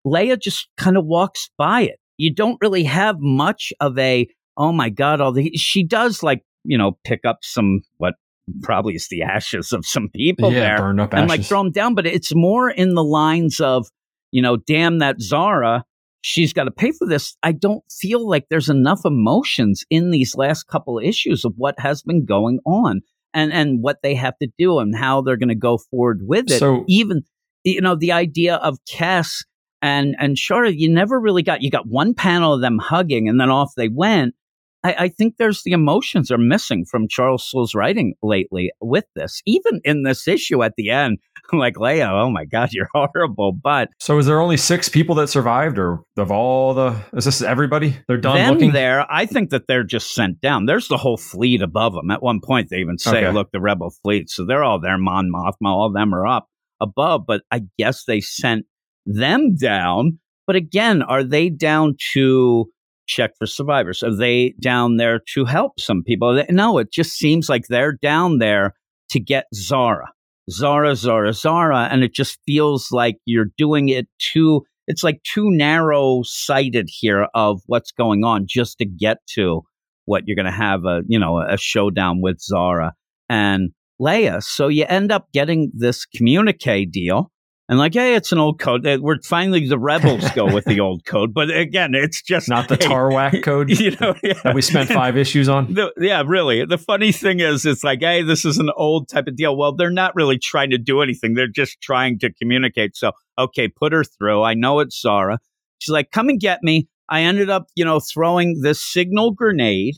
Leia 0.05 0.39
just 0.39 0.67
kind 0.77 0.97
of 0.97 1.05
walks 1.05 1.49
by 1.57 1.81
it. 1.81 1.99
You 2.17 2.33
don't 2.33 2.57
really 2.61 2.83
have 2.83 3.15
much 3.19 3.71
of 3.79 3.97
a, 3.97 4.27
oh 4.57 4.73
my 4.73 4.89
God, 4.89 5.21
all 5.21 5.31
the, 5.31 5.51
she 5.55 5.85
does 5.85 6.21
like, 6.21 6.43
you 6.65 6.77
know, 6.77 6.97
pick 7.05 7.21
up 7.25 7.39
some, 7.41 7.81
what 7.97 8.15
probably 8.61 8.95
is 8.95 9.07
the 9.09 9.21
ashes 9.35 9.71
of 9.71 9.85
some 9.85 10.09
people 10.15 10.51
yeah. 10.51 10.59
there 10.59 10.77
Burned 10.77 11.01
up 11.01 11.13
ashes. 11.13 11.21
and 11.21 11.29
like 11.29 11.43
throw 11.43 11.63
them 11.63 11.71
down. 11.71 11.95
But 11.95 12.05
it's 12.05 12.33
more 12.35 12.69
in 12.69 12.93
the 12.93 13.03
lines 13.03 13.59
of, 13.59 13.87
you 14.31 14.41
know, 14.41 14.57
damn 14.57 14.99
that 14.99 15.21
Zara, 15.21 15.83
she's 16.21 16.53
got 16.53 16.65
to 16.65 16.71
pay 16.71 16.91
for 16.91 17.07
this. 17.07 17.35
I 17.43 17.51
don't 17.51 17.83
feel 17.91 18.27
like 18.27 18.47
there's 18.49 18.69
enough 18.69 19.01
emotions 19.05 19.83
in 19.89 20.11
these 20.11 20.35
last 20.35 20.63
couple 20.67 20.99
issues 20.99 21.45
of 21.45 21.53
what 21.57 21.79
has 21.79 22.01
been 22.01 22.25
going 22.25 22.59
on 22.65 23.01
and 23.33 23.53
and 23.53 23.83
what 23.83 23.97
they 24.01 24.15
have 24.15 24.37
to 24.39 24.47
do 24.57 24.79
and 24.79 24.95
how 24.95 25.21
they're 25.21 25.37
going 25.37 25.49
to 25.49 25.55
go 25.55 25.77
forward 25.77 26.21
with 26.23 26.51
it. 26.51 26.59
So- 26.59 26.85
even 26.87 27.23
you 27.63 27.81
know 27.81 27.95
the 27.95 28.11
idea 28.11 28.55
of 28.55 28.77
Kes 28.89 29.43
and 29.81 30.15
and 30.19 30.35
Shara, 30.35 30.73
you 30.75 30.91
never 30.91 31.19
really 31.19 31.43
got. 31.43 31.61
You 31.61 31.69
got 31.71 31.87
one 31.87 32.13
panel 32.13 32.53
of 32.53 32.61
them 32.61 32.79
hugging, 32.79 33.27
and 33.29 33.39
then 33.39 33.49
off 33.49 33.71
they 33.75 33.89
went. 33.89 34.35
I, 34.83 34.93
I 34.97 35.07
think 35.09 35.35
there's 35.37 35.63
the 35.63 35.71
emotions 35.73 36.31
are 36.31 36.37
missing 36.37 36.85
from 36.85 37.07
Charles 37.09 37.49
Soule's 37.49 37.75
writing 37.75 38.13
lately 38.23 38.71
with 38.79 39.05
this. 39.15 39.41
Even 39.45 39.81
in 39.83 40.03
this 40.03 40.27
issue 40.27 40.63
at 40.63 40.73
the 40.77 40.89
end, 40.89 41.17
I'm 41.51 41.59
like 41.59 41.75
Leia, 41.75 42.09
oh 42.09 42.29
my 42.29 42.45
god, 42.45 42.69
you're 42.73 42.87
horrible. 42.93 43.51
But 43.51 43.89
So 43.99 44.17
is 44.17 44.25
there 44.25 44.39
only 44.39 44.57
six 44.57 44.87
people 44.87 45.15
that 45.15 45.27
survived, 45.27 45.77
or 45.77 45.99
of 46.17 46.31
all 46.31 46.73
the? 46.73 46.95
Is 47.13 47.25
this 47.25 47.41
everybody? 47.41 47.97
They're 48.07 48.17
done 48.17 48.35
them 48.37 48.53
looking. 48.53 48.71
there, 48.71 49.05
I 49.11 49.25
think 49.25 49.49
that 49.49 49.67
they're 49.67 49.83
just 49.83 50.13
sent 50.13 50.39
down. 50.41 50.65
There's 50.65 50.87
the 50.87 50.97
whole 50.97 51.17
fleet 51.17 51.61
above 51.61 51.93
them. 51.93 52.09
At 52.11 52.23
one 52.23 52.39
point, 52.41 52.69
they 52.69 52.77
even 52.77 52.97
say, 52.97 53.25
Okay. 53.25 53.31
"Look, 53.31 53.51
the 53.51 53.59
rebel 53.61 53.93
fleet." 54.03 54.29
So 54.29 54.45
they're 54.45 54.63
all 54.63 54.79
there. 54.79 54.97
Mon 54.97 55.29
Mothma, 55.29 55.65
all 55.67 55.87
of 55.87 55.93
them 55.93 56.13
are 56.13 56.25
up 56.25 56.47
above. 56.79 57.25
But 57.27 57.41
I 57.51 57.63
guess 57.77 58.05
they 58.05 58.21
sent 58.21 58.65
them 59.05 59.55
down. 59.55 60.19
But 60.47 60.55
again, 60.55 61.01
are 61.03 61.23
they 61.23 61.49
down 61.49 61.95
to 62.13 62.69
check 63.09 63.31
for 63.37 63.47
survivors. 63.47 64.03
Are 64.03 64.15
they 64.15 64.53
down 64.61 64.97
there 64.97 65.19
to 65.33 65.43
help 65.43 65.79
some 65.79 66.03
people? 66.03 66.41
No, 66.49 66.77
it 66.77 66.91
just 66.91 67.17
seems 67.17 67.49
like 67.49 67.67
they're 67.67 67.93
down 67.93 68.37
there 68.37 68.75
to 69.09 69.19
get 69.19 69.45
Zara. 69.53 70.11
Zara, 70.51 70.95
Zara, 70.95 71.33
Zara. 71.33 71.89
And 71.91 72.03
it 72.03 72.13
just 72.13 72.39
feels 72.45 72.91
like 72.91 73.17
you're 73.25 73.51
doing 73.57 73.89
it 73.89 74.07
too, 74.19 74.61
it's 74.87 75.03
like 75.03 75.21
too 75.23 75.49
narrow 75.49 76.21
sighted 76.23 76.87
here 76.89 77.27
of 77.33 77.61
what's 77.65 77.91
going 77.91 78.23
on 78.23 78.45
just 78.47 78.77
to 78.77 78.85
get 78.85 79.17
to 79.35 79.63
what 80.05 80.23
you're 80.25 80.35
going 80.35 80.45
to 80.45 80.51
have 80.51 80.85
a, 80.85 81.01
you 81.07 81.19
know, 81.19 81.39
a 81.39 81.57
showdown 81.57 82.21
with 82.21 82.39
Zara 82.39 82.93
and 83.27 83.71
Leia. 83.99 84.41
So 84.41 84.67
you 84.67 84.85
end 84.87 85.11
up 85.11 85.27
getting 85.33 85.71
this 85.75 86.05
communique 86.05 86.85
deal 86.85 87.31
and 87.69 87.77
like, 87.77 87.93
hey, 87.93 88.15
it's 88.15 88.31
an 88.31 88.39
old 88.39 88.57
code. 88.57 88.83
We're 88.99 89.21
finally 89.21 89.67
the 89.67 89.77
rebels 89.77 90.27
go 90.31 90.51
with 90.51 90.65
the 90.65 90.79
old 90.79 91.05
code, 91.05 91.35
but 91.35 91.55
again, 91.55 91.93
it's 91.93 92.19
just 92.19 92.49
not 92.49 92.67
the 92.67 92.75
hey, 92.75 92.87
Tarwac 92.87 93.43
code. 93.43 93.69
You 93.69 93.95
know, 94.01 94.15
yeah. 94.23 94.33
that 94.43 94.55
we 94.55 94.63
spent 94.63 94.89
five 94.89 95.15
issues 95.15 95.47
on. 95.47 95.59
The, 95.79 95.93
yeah, 95.97 96.23
really. 96.25 96.65
The 96.65 96.79
funny 96.79 97.11
thing 97.11 97.41
is, 97.41 97.63
it's 97.63 97.83
like, 97.83 97.99
hey, 98.01 98.23
this 98.23 98.43
is 98.43 98.57
an 98.57 98.71
old 98.75 99.07
type 99.07 99.27
of 99.27 99.35
deal. 99.35 99.55
Well, 99.55 99.71
they're 99.75 99.91
not 99.91 100.15
really 100.15 100.39
trying 100.39 100.71
to 100.71 100.79
do 100.79 101.01
anything. 101.01 101.35
They're 101.35 101.47
just 101.47 101.79
trying 101.79 102.17
to 102.19 102.33
communicate. 102.33 102.97
So, 102.97 103.11
okay, 103.37 103.67
put 103.67 103.93
her 103.93 104.03
through. 104.03 104.41
I 104.41 104.55
know 104.55 104.79
it's 104.79 104.99
Zara. 104.99 105.37
She's 105.77 105.93
like, 105.93 106.09
come 106.09 106.27
and 106.27 106.39
get 106.39 106.63
me. 106.63 106.89
I 107.07 107.21
ended 107.21 107.51
up, 107.51 107.67
you 107.75 107.85
know, 107.85 107.99
throwing 107.99 108.61
this 108.61 108.83
signal 108.83 109.31
grenade. 109.31 109.97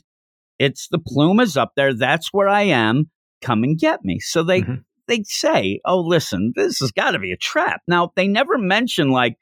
It's 0.58 0.88
the 0.88 0.98
plume 0.98 1.40
is 1.40 1.56
up 1.56 1.72
there. 1.74 1.94
That's 1.94 2.28
where 2.32 2.48
I 2.48 2.62
am. 2.62 3.10
Come 3.40 3.64
and 3.64 3.78
get 3.78 4.04
me. 4.04 4.20
So 4.20 4.42
they 4.42 4.60
mm-hmm 4.60 4.74
they 5.08 5.22
say, 5.24 5.80
oh, 5.84 6.00
listen, 6.00 6.52
this 6.54 6.80
has 6.80 6.92
got 6.92 7.12
to 7.12 7.18
be 7.18 7.32
a 7.32 7.36
trap. 7.36 7.82
Now, 7.86 8.12
they 8.16 8.28
never 8.28 8.58
mention 8.58 9.10
like 9.10 9.36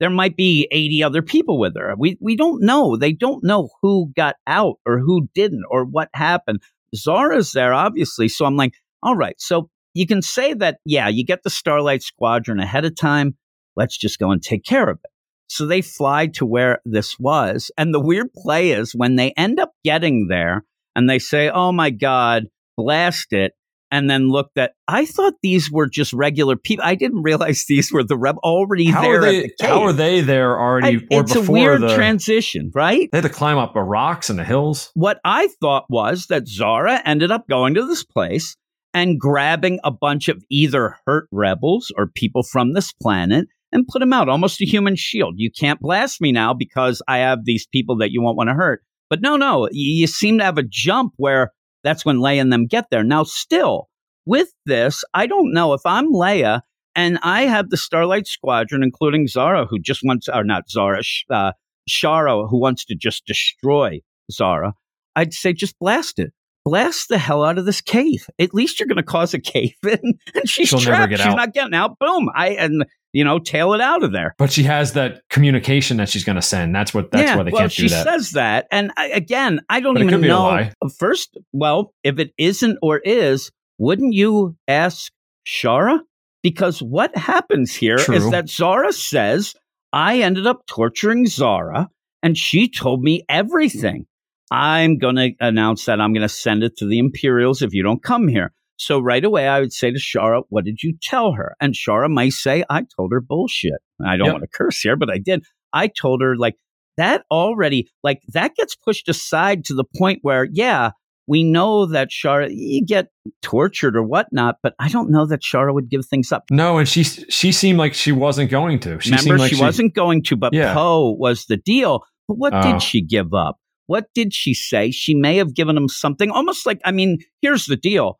there 0.00 0.10
might 0.10 0.36
be 0.36 0.66
80 0.70 1.04
other 1.04 1.22
people 1.22 1.58
with 1.58 1.76
her. 1.76 1.94
We, 1.96 2.18
we 2.20 2.36
don't 2.36 2.62
know. 2.62 2.96
They 2.96 3.12
don't 3.12 3.44
know 3.44 3.70
who 3.82 4.12
got 4.16 4.36
out 4.46 4.76
or 4.86 4.98
who 4.98 5.28
didn't 5.34 5.64
or 5.70 5.84
what 5.84 6.08
happened. 6.14 6.60
Zara's 6.94 7.52
there, 7.52 7.72
obviously. 7.72 8.28
So 8.28 8.44
I'm 8.44 8.56
like, 8.56 8.74
all 9.02 9.16
right. 9.16 9.36
So 9.38 9.70
you 9.94 10.06
can 10.06 10.22
say 10.22 10.54
that, 10.54 10.78
yeah, 10.84 11.08
you 11.08 11.24
get 11.24 11.42
the 11.42 11.50
Starlight 11.50 12.02
Squadron 12.02 12.60
ahead 12.60 12.84
of 12.84 12.96
time. 12.96 13.36
Let's 13.76 13.96
just 13.96 14.18
go 14.18 14.30
and 14.30 14.42
take 14.42 14.64
care 14.64 14.88
of 14.88 14.98
it. 15.04 15.10
So 15.48 15.66
they 15.66 15.82
fly 15.82 16.28
to 16.28 16.46
where 16.46 16.80
this 16.84 17.18
was. 17.18 17.70
And 17.76 17.92
the 17.92 18.00
weird 18.00 18.32
play 18.32 18.72
is 18.72 18.94
when 18.94 19.16
they 19.16 19.32
end 19.36 19.60
up 19.60 19.72
getting 19.84 20.28
there 20.28 20.64
and 20.96 21.08
they 21.08 21.18
say, 21.18 21.50
oh 21.50 21.72
my 21.72 21.90
God, 21.90 22.46
blast 22.76 23.32
it 23.32 23.52
and 23.92 24.10
then 24.10 24.30
looked 24.30 24.58
at. 24.58 24.72
I 24.88 25.04
thought 25.04 25.34
these 25.42 25.70
were 25.70 25.86
just 25.86 26.12
regular 26.14 26.56
people. 26.56 26.84
I 26.84 26.96
didn't 26.96 27.22
realize 27.22 27.66
these 27.68 27.92
were 27.92 28.02
the 28.02 28.16
reb 28.16 28.38
already 28.38 28.86
how 28.86 29.02
there. 29.02 29.18
Are 29.18 29.20
they, 29.20 29.42
the 29.42 29.66
how 29.66 29.82
are 29.82 29.92
they 29.92 30.22
there 30.22 30.58
already? 30.58 30.96
I, 30.96 31.06
it's 31.10 31.36
a 31.36 31.42
weird 31.42 31.82
the, 31.82 31.94
transition, 31.94 32.72
right? 32.74 33.08
They 33.12 33.18
had 33.18 33.24
to 33.24 33.28
climb 33.28 33.58
up 33.58 33.74
the 33.74 33.82
rocks 33.82 34.30
and 34.30 34.38
the 34.38 34.44
hills. 34.44 34.90
What 34.94 35.20
I 35.24 35.48
thought 35.60 35.84
was 35.90 36.26
that 36.26 36.48
Zara 36.48 37.00
ended 37.04 37.30
up 37.30 37.46
going 37.48 37.74
to 37.74 37.86
this 37.86 38.02
place 38.02 38.56
and 38.94 39.20
grabbing 39.20 39.78
a 39.84 39.90
bunch 39.90 40.28
of 40.28 40.42
either 40.50 40.96
hurt 41.06 41.28
rebels 41.30 41.92
or 41.96 42.06
people 42.06 42.42
from 42.42 42.72
this 42.72 42.92
planet 42.92 43.46
and 43.72 43.86
put 43.86 44.00
them 44.00 44.12
out, 44.12 44.28
almost 44.28 44.60
a 44.60 44.66
human 44.66 44.96
shield. 44.96 45.34
You 45.36 45.50
can't 45.50 45.80
blast 45.80 46.20
me 46.20 46.32
now 46.32 46.54
because 46.54 47.02
I 47.06 47.18
have 47.18 47.44
these 47.44 47.66
people 47.66 47.96
that 47.98 48.10
you 48.10 48.22
won't 48.22 48.36
want 48.36 48.48
to 48.48 48.54
hurt. 48.54 48.82
But 49.10 49.20
no, 49.20 49.36
no, 49.36 49.68
you 49.70 50.06
seem 50.06 50.38
to 50.38 50.44
have 50.44 50.56
a 50.56 50.62
jump 50.62 51.12
where 51.16 51.52
that's 51.84 52.04
when 52.04 52.18
Leia 52.18 52.40
and 52.40 52.52
them 52.52 52.66
get 52.66 52.86
there. 52.90 53.04
Now, 53.04 53.24
still, 53.24 53.88
with 54.26 54.52
this, 54.66 55.04
I 55.14 55.26
don't 55.26 55.52
know 55.52 55.72
if 55.72 55.82
I'm 55.84 56.12
Leia 56.12 56.62
and 56.94 57.18
I 57.22 57.42
have 57.42 57.70
the 57.70 57.76
Starlight 57.76 58.26
Squadron, 58.26 58.82
including 58.82 59.26
Zara, 59.26 59.66
who 59.66 59.78
just 59.78 60.00
wants, 60.04 60.28
or 60.28 60.44
not 60.44 60.68
Zara, 60.70 61.02
uh, 61.30 61.52
Shara, 61.88 62.48
who 62.48 62.60
wants 62.60 62.84
to 62.86 62.94
just 62.94 63.26
destroy 63.26 64.00
Zara. 64.30 64.74
I'd 65.16 65.32
say 65.32 65.52
just 65.52 65.78
blast 65.78 66.18
it. 66.18 66.32
Blast 66.64 67.08
the 67.08 67.18
hell 67.18 67.44
out 67.44 67.58
of 67.58 67.64
this 67.64 67.80
cave. 67.80 68.26
At 68.38 68.54
least 68.54 68.78
you're 68.78 68.86
going 68.86 68.96
to 68.96 69.02
cause 69.02 69.34
a 69.34 69.40
cave 69.40 69.74
in, 69.82 70.18
and 70.34 70.48
she's 70.48 70.68
She'll 70.68 70.78
trapped. 70.78 71.12
She's 71.12 71.20
out. 71.20 71.36
not 71.36 71.54
getting 71.54 71.74
out. 71.74 71.98
Boom. 71.98 72.28
I 72.34 72.50
and 72.50 72.84
you 73.12 73.24
know, 73.24 73.38
tail 73.38 73.74
it 73.74 73.80
out 73.80 74.02
of 74.02 74.12
there. 74.12 74.34
But 74.38 74.50
she 74.50 74.62
has 74.64 74.92
that 74.92 75.22
communication 75.28 75.98
that 75.98 76.08
she's 76.08 76.24
going 76.24 76.36
to 76.36 76.42
send. 76.42 76.74
That's 76.74 76.94
what. 76.94 77.10
That's 77.10 77.30
yeah, 77.30 77.36
why 77.36 77.42
they 77.44 77.50
well, 77.50 77.60
can't 77.62 77.72
do 77.72 77.88
that. 77.88 77.96
She 77.96 78.10
says 78.10 78.30
that, 78.32 78.66
and 78.70 78.92
I, 78.96 79.08
again, 79.08 79.60
I 79.68 79.80
don't 79.80 79.94
but 79.94 80.02
even 80.02 80.20
know. 80.22 80.68
First, 80.98 81.36
well, 81.52 81.94
if 82.02 82.18
it 82.18 82.32
isn't 82.38 82.78
or 82.82 82.98
is, 82.98 83.50
wouldn't 83.78 84.14
you 84.14 84.56
ask 84.66 85.12
Shara? 85.46 86.00
Because 86.42 86.82
what 86.82 87.16
happens 87.16 87.72
here 87.74 87.98
True. 87.98 88.16
is 88.16 88.30
that 88.30 88.48
Zara 88.48 88.92
says 88.92 89.54
I 89.92 90.20
ended 90.20 90.46
up 90.46 90.66
torturing 90.66 91.26
Zara, 91.26 91.88
and 92.22 92.36
she 92.36 92.68
told 92.68 93.02
me 93.02 93.22
everything. 93.28 94.06
I'm 94.50 94.98
going 94.98 95.16
to 95.16 95.30
announce 95.40 95.86
that 95.86 96.00
I'm 96.00 96.12
going 96.12 96.22
to 96.22 96.28
send 96.28 96.62
it 96.62 96.76
to 96.78 96.86
the 96.86 96.98
Imperials 96.98 97.62
if 97.62 97.72
you 97.72 97.82
don't 97.82 98.02
come 98.02 98.28
here. 98.28 98.52
So 98.82 98.98
right 98.98 99.24
away, 99.24 99.46
I 99.46 99.60
would 99.60 99.72
say 99.72 99.92
to 99.92 99.98
Shara, 99.98 100.42
What 100.48 100.64
did 100.64 100.82
you 100.82 100.96
tell 101.00 101.32
her? 101.34 101.54
And 101.60 101.72
Shara 101.72 102.10
might 102.10 102.32
say, 102.32 102.64
I 102.68 102.84
told 102.96 103.12
her 103.12 103.20
bullshit. 103.20 103.80
I 104.04 104.16
don't 104.16 104.26
yep. 104.26 104.34
want 104.34 104.42
to 104.42 104.48
curse 104.48 104.80
here, 104.80 104.96
but 104.96 105.08
I 105.08 105.18
did. 105.18 105.44
I 105.72 105.86
told 105.86 106.20
her, 106.20 106.36
like, 106.36 106.56
that 106.96 107.22
already, 107.30 107.88
like, 108.02 108.22
that 108.32 108.56
gets 108.56 108.74
pushed 108.74 109.08
aside 109.08 109.64
to 109.66 109.74
the 109.74 109.84
point 109.84 110.18
where, 110.22 110.48
yeah, 110.50 110.90
we 111.28 111.44
know 111.44 111.86
that 111.86 112.08
Shara, 112.10 112.48
you 112.50 112.84
get 112.84 113.06
tortured 113.40 113.94
or 113.94 114.02
whatnot, 114.02 114.56
but 114.64 114.74
I 114.80 114.88
don't 114.88 115.12
know 115.12 115.26
that 115.26 115.42
Shara 115.42 115.72
would 115.72 115.88
give 115.88 116.04
things 116.04 116.32
up. 116.32 116.42
No, 116.50 116.78
and 116.78 116.88
she 116.88 117.04
she 117.04 117.52
seemed 117.52 117.78
like 117.78 117.94
she 117.94 118.10
wasn't 118.10 118.50
going 118.50 118.80
to. 118.80 118.98
She 118.98 119.10
Remember, 119.12 119.38
like 119.38 119.50
she, 119.50 119.56
she, 119.56 119.62
wasn't 119.62 119.94
going 119.94 120.24
to, 120.24 120.36
but 120.36 120.52
yeah. 120.52 120.74
Poe 120.74 121.12
was 121.12 121.46
the 121.46 121.56
deal. 121.56 122.02
But 122.26 122.38
what 122.38 122.50
did 122.50 122.74
oh. 122.74 122.78
she 122.80 123.00
give 123.00 123.32
up? 123.32 123.58
What 123.86 124.06
did 124.12 124.34
she 124.34 124.54
say? 124.54 124.90
She 124.90 125.14
may 125.14 125.36
have 125.36 125.54
given 125.54 125.76
him 125.76 125.88
something 125.88 126.32
almost 126.32 126.66
like, 126.66 126.80
I 126.84 126.90
mean, 126.90 127.18
here's 127.40 127.66
the 127.66 127.76
deal 127.76 128.18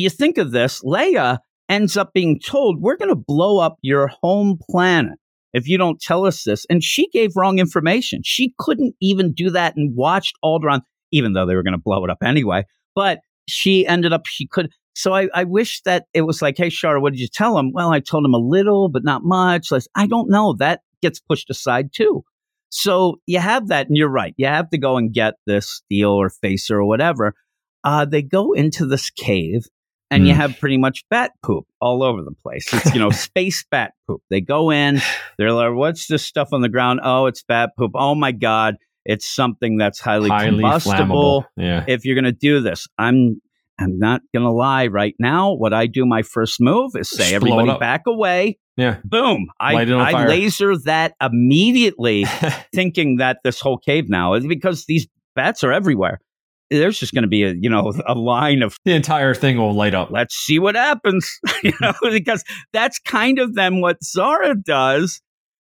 you 0.00 0.10
think 0.10 0.38
of 0.38 0.52
this, 0.52 0.82
Leia 0.82 1.38
ends 1.68 1.96
up 1.96 2.12
being 2.12 2.40
told, 2.40 2.80
We're 2.80 2.96
going 2.96 3.08
to 3.08 3.14
blow 3.16 3.58
up 3.58 3.76
your 3.82 4.08
home 4.22 4.58
planet 4.70 5.18
if 5.52 5.68
you 5.68 5.78
don't 5.78 6.00
tell 6.00 6.26
us 6.26 6.44
this. 6.44 6.66
And 6.70 6.82
she 6.82 7.08
gave 7.08 7.36
wrong 7.36 7.58
information. 7.58 8.22
She 8.24 8.54
couldn't 8.58 8.94
even 9.00 9.32
do 9.32 9.50
that 9.50 9.76
and 9.76 9.94
watched 9.94 10.36
Alderaan, 10.44 10.80
even 11.10 11.32
though 11.32 11.46
they 11.46 11.54
were 11.54 11.62
going 11.62 11.72
to 11.72 11.82
blow 11.82 12.04
it 12.04 12.10
up 12.10 12.18
anyway. 12.24 12.64
But 12.94 13.20
she 13.48 13.86
ended 13.86 14.12
up, 14.12 14.22
she 14.26 14.46
could. 14.46 14.70
So 14.94 15.14
I, 15.14 15.28
I 15.34 15.44
wish 15.44 15.80
that 15.82 16.04
it 16.12 16.22
was 16.22 16.42
like, 16.42 16.56
hey, 16.58 16.68
Shara, 16.68 17.00
what 17.00 17.12
did 17.12 17.20
you 17.20 17.28
tell 17.28 17.58
him? 17.58 17.72
Well, 17.72 17.92
I 17.92 18.00
told 18.00 18.24
him 18.24 18.34
a 18.34 18.38
little, 18.38 18.88
but 18.88 19.04
not 19.04 19.22
much. 19.24 19.70
Like, 19.70 19.84
I 19.94 20.06
don't 20.06 20.30
know. 20.30 20.54
That 20.58 20.80
gets 21.00 21.20
pushed 21.20 21.48
aside 21.50 21.90
too. 21.94 22.24
So 22.68 23.16
you 23.26 23.38
have 23.38 23.68
that, 23.68 23.88
and 23.88 23.96
you're 23.96 24.08
right. 24.08 24.34
You 24.38 24.46
have 24.46 24.70
to 24.70 24.78
go 24.78 24.96
and 24.96 25.12
get 25.12 25.34
this 25.46 25.82
deal 25.90 26.10
or 26.10 26.30
facer 26.30 26.78
or 26.78 26.86
whatever. 26.86 27.34
Uh, 27.84 28.06
they 28.06 28.22
go 28.22 28.52
into 28.52 28.86
this 28.86 29.10
cave 29.10 29.66
and 30.12 30.24
mm. 30.24 30.28
you 30.28 30.34
have 30.34 30.58
pretty 30.60 30.76
much 30.76 31.04
bat 31.08 31.32
poop 31.42 31.66
all 31.80 32.02
over 32.02 32.22
the 32.22 32.32
place. 32.32 32.72
It's, 32.72 32.92
you 32.92 33.00
know, 33.00 33.10
space 33.10 33.64
bat 33.70 33.94
poop. 34.06 34.22
They 34.28 34.42
go 34.42 34.70
in, 34.70 35.00
they're 35.38 35.52
like, 35.52 35.74
what's 35.74 36.06
this 36.06 36.24
stuff 36.24 36.50
on 36.52 36.60
the 36.60 36.68
ground? 36.68 37.00
Oh, 37.02 37.26
it's 37.26 37.42
bat 37.42 37.70
poop. 37.78 37.92
Oh 37.94 38.14
my 38.14 38.32
God. 38.32 38.76
It's 39.04 39.26
something 39.26 39.78
that's 39.78 39.98
highly, 39.98 40.28
highly 40.28 40.50
combustible. 40.50 41.46
Yeah. 41.56 41.84
If 41.88 42.04
you're 42.04 42.14
going 42.14 42.24
to 42.24 42.32
do 42.32 42.60
this, 42.60 42.86
I'm, 42.98 43.40
I'm 43.80 43.98
not 43.98 44.20
going 44.32 44.44
to 44.44 44.52
lie 44.52 44.86
right 44.86 45.14
now. 45.18 45.54
What 45.54 45.72
I 45.72 45.86
do 45.86 46.06
my 46.06 46.22
first 46.22 46.60
move 46.60 46.92
is 46.94 47.08
say, 47.08 47.24
Just 47.24 47.32
everybody 47.32 47.76
back 47.78 48.02
away. 48.06 48.58
Yeah. 48.76 48.98
Boom. 49.02 49.48
I, 49.58 49.74
I 49.74 50.26
laser 50.26 50.76
that 50.84 51.14
immediately 51.20 52.24
thinking 52.74 53.16
that 53.16 53.38
this 53.42 53.60
whole 53.60 53.78
cave 53.78 54.08
now 54.08 54.34
is 54.34 54.46
because 54.46 54.84
these 54.84 55.08
bats 55.34 55.64
are 55.64 55.72
everywhere 55.72 56.20
there's 56.78 56.98
just 56.98 57.12
going 57.12 57.22
to 57.22 57.28
be 57.28 57.44
a 57.44 57.52
you 57.52 57.68
know 57.68 57.92
a 58.06 58.14
line 58.14 58.62
of 58.62 58.76
the 58.84 58.92
entire 58.92 59.34
thing 59.34 59.58
will 59.58 59.74
light 59.74 59.94
up. 59.94 60.10
Let's 60.10 60.34
see 60.34 60.58
what 60.58 60.74
happens, 60.74 61.30
you 61.62 61.72
mm-hmm. 61.72 61.84
know, 61.84 62.10
because 62.10 62.44
that's 62.72 62.98
kind 62.98 63.38
of 63.38 63.54
then 63.54 63.80
what 63.80 64.02
Zara 64.02 64.54
does. 64.54 65.20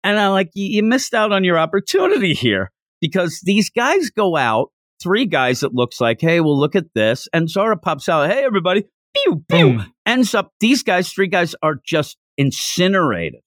And 0.02 0.18
I'm 0.18 0.32
like, 0.32 0.50
you, 0.54 0.84
missed 0.84 1.14
out 1.14 1.32
on 1.32 1.42
your 1.42 1.58
opportunity 1.58 2.32
here 2.32 2.70
because 3.00 3.40
these 3.44 3.70
guys 3.70 4.08
go 4.10 4.36
out, 4.36 4.70
three 5.02 5.26
guys. 5.26 5.64
It 5.64 5.74
looks 5.74 6.00
like, 6.00 6.20
hey, 6.20 6.40
well, 6.40 6.58
look 6.58 6.76
at 6.76 6.86
this, 6.94 7.28
and 7.32 7.50
Zara 7.50 7.76
pops 7.76 8.08
out, 8.08 8.30
hey, 8.30 8.44
everybody, 8.44 8.84
pew 9.14 9.44
pew. 9.48 9.72
Boom. 9.72 9.92
Ends 10.06 10.34
up, 10.34 10.52
these 10.60 10.82
guys, 10.82 11.12
three 11.12 11.26
guys, 11.26 11.54
are 11.62 11.76
just 11.84 12.16
incinerated. 12.38 13.40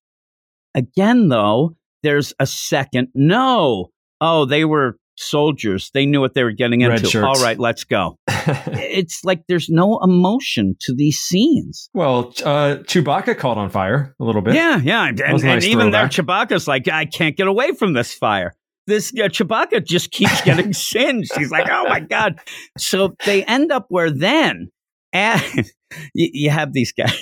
Again, 0.75 1.29
though, 1.29 1.75
there's 2.03 2.33
a 2.39 2.45
second 2.45 3.09
no. 3.13 3.89
Oh, 4.21 4.45
they 4.45 4.65
were 4.65 4.97
soldiers. 5.19 5.91
They 5.93 6.05
knew 6.05 6.21
what 6.21 6.33
they 6.33 6.43
were 6.43 6.51
getting 6.51 6.81
into. 6.81 7.25
All 7.25 7.41
right, 7.41 7.59
let's 7.59 7.83
go. 7.83 8.17
it's 8.27 9.23
like 9.23 9.43
there's 9.47 9.69
no 9.69 9.99
emotion 9.99 10.75
to 10.81 10.93
these 10.95 11.19
scenes. 11.19 11.89
Well, 11.93 12.33
uh, 12.43 12.77
Chewbacca 12.83 13.37
caught 13.37 13.57
on 13.57 13.69
fire 13.69 14.15
a 14.19 14.23
little 14.23 14.41
bit. 14.41 14.55
Yeah, 14.55 14.77
yeah. 14.77 15.07
And, 15.07 15.19
and, 15.19 15.43
nice 15.43 15.65
even 15.65 15.91
there, 15.91 16.07
Chewbacca's 16.07 16.67
like, 16.67 16.87
I 16.87 17.05
can't 17.05 17.35
get 17.35 17.47
away 17.47 17.73
from 17.73 17.93
this 17.93 18.13
fire. 18.13 18.55
This 18.87 19.11
uh, 19.11 19.27
Chewbacca 19.27 19.85
just 19.85 20.11
keeps 20.11 20.41
getting 20.45 20.73
singed. 20.73 21.35
He's 21.35 21.51
like, 21.51 21.67
oh 21.69 21.85
my 21.87 21.99
God. 21.99 22.39
So 22.77 23.15
they 23.25 23.43
end 23.43 23.71
up 23.71 23.85
where 23.89 24.11
then, 24.11 24.69
and 25.13 25.41
you, 26.13 26.29
you 26.33 26.49
have 26.49 26.73
these 26.73 26.91
guys. 26.91 27.15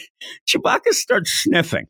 Chewbacca 0.47 0.91
starts 0.91 1.31
sniffing 1.31 1.87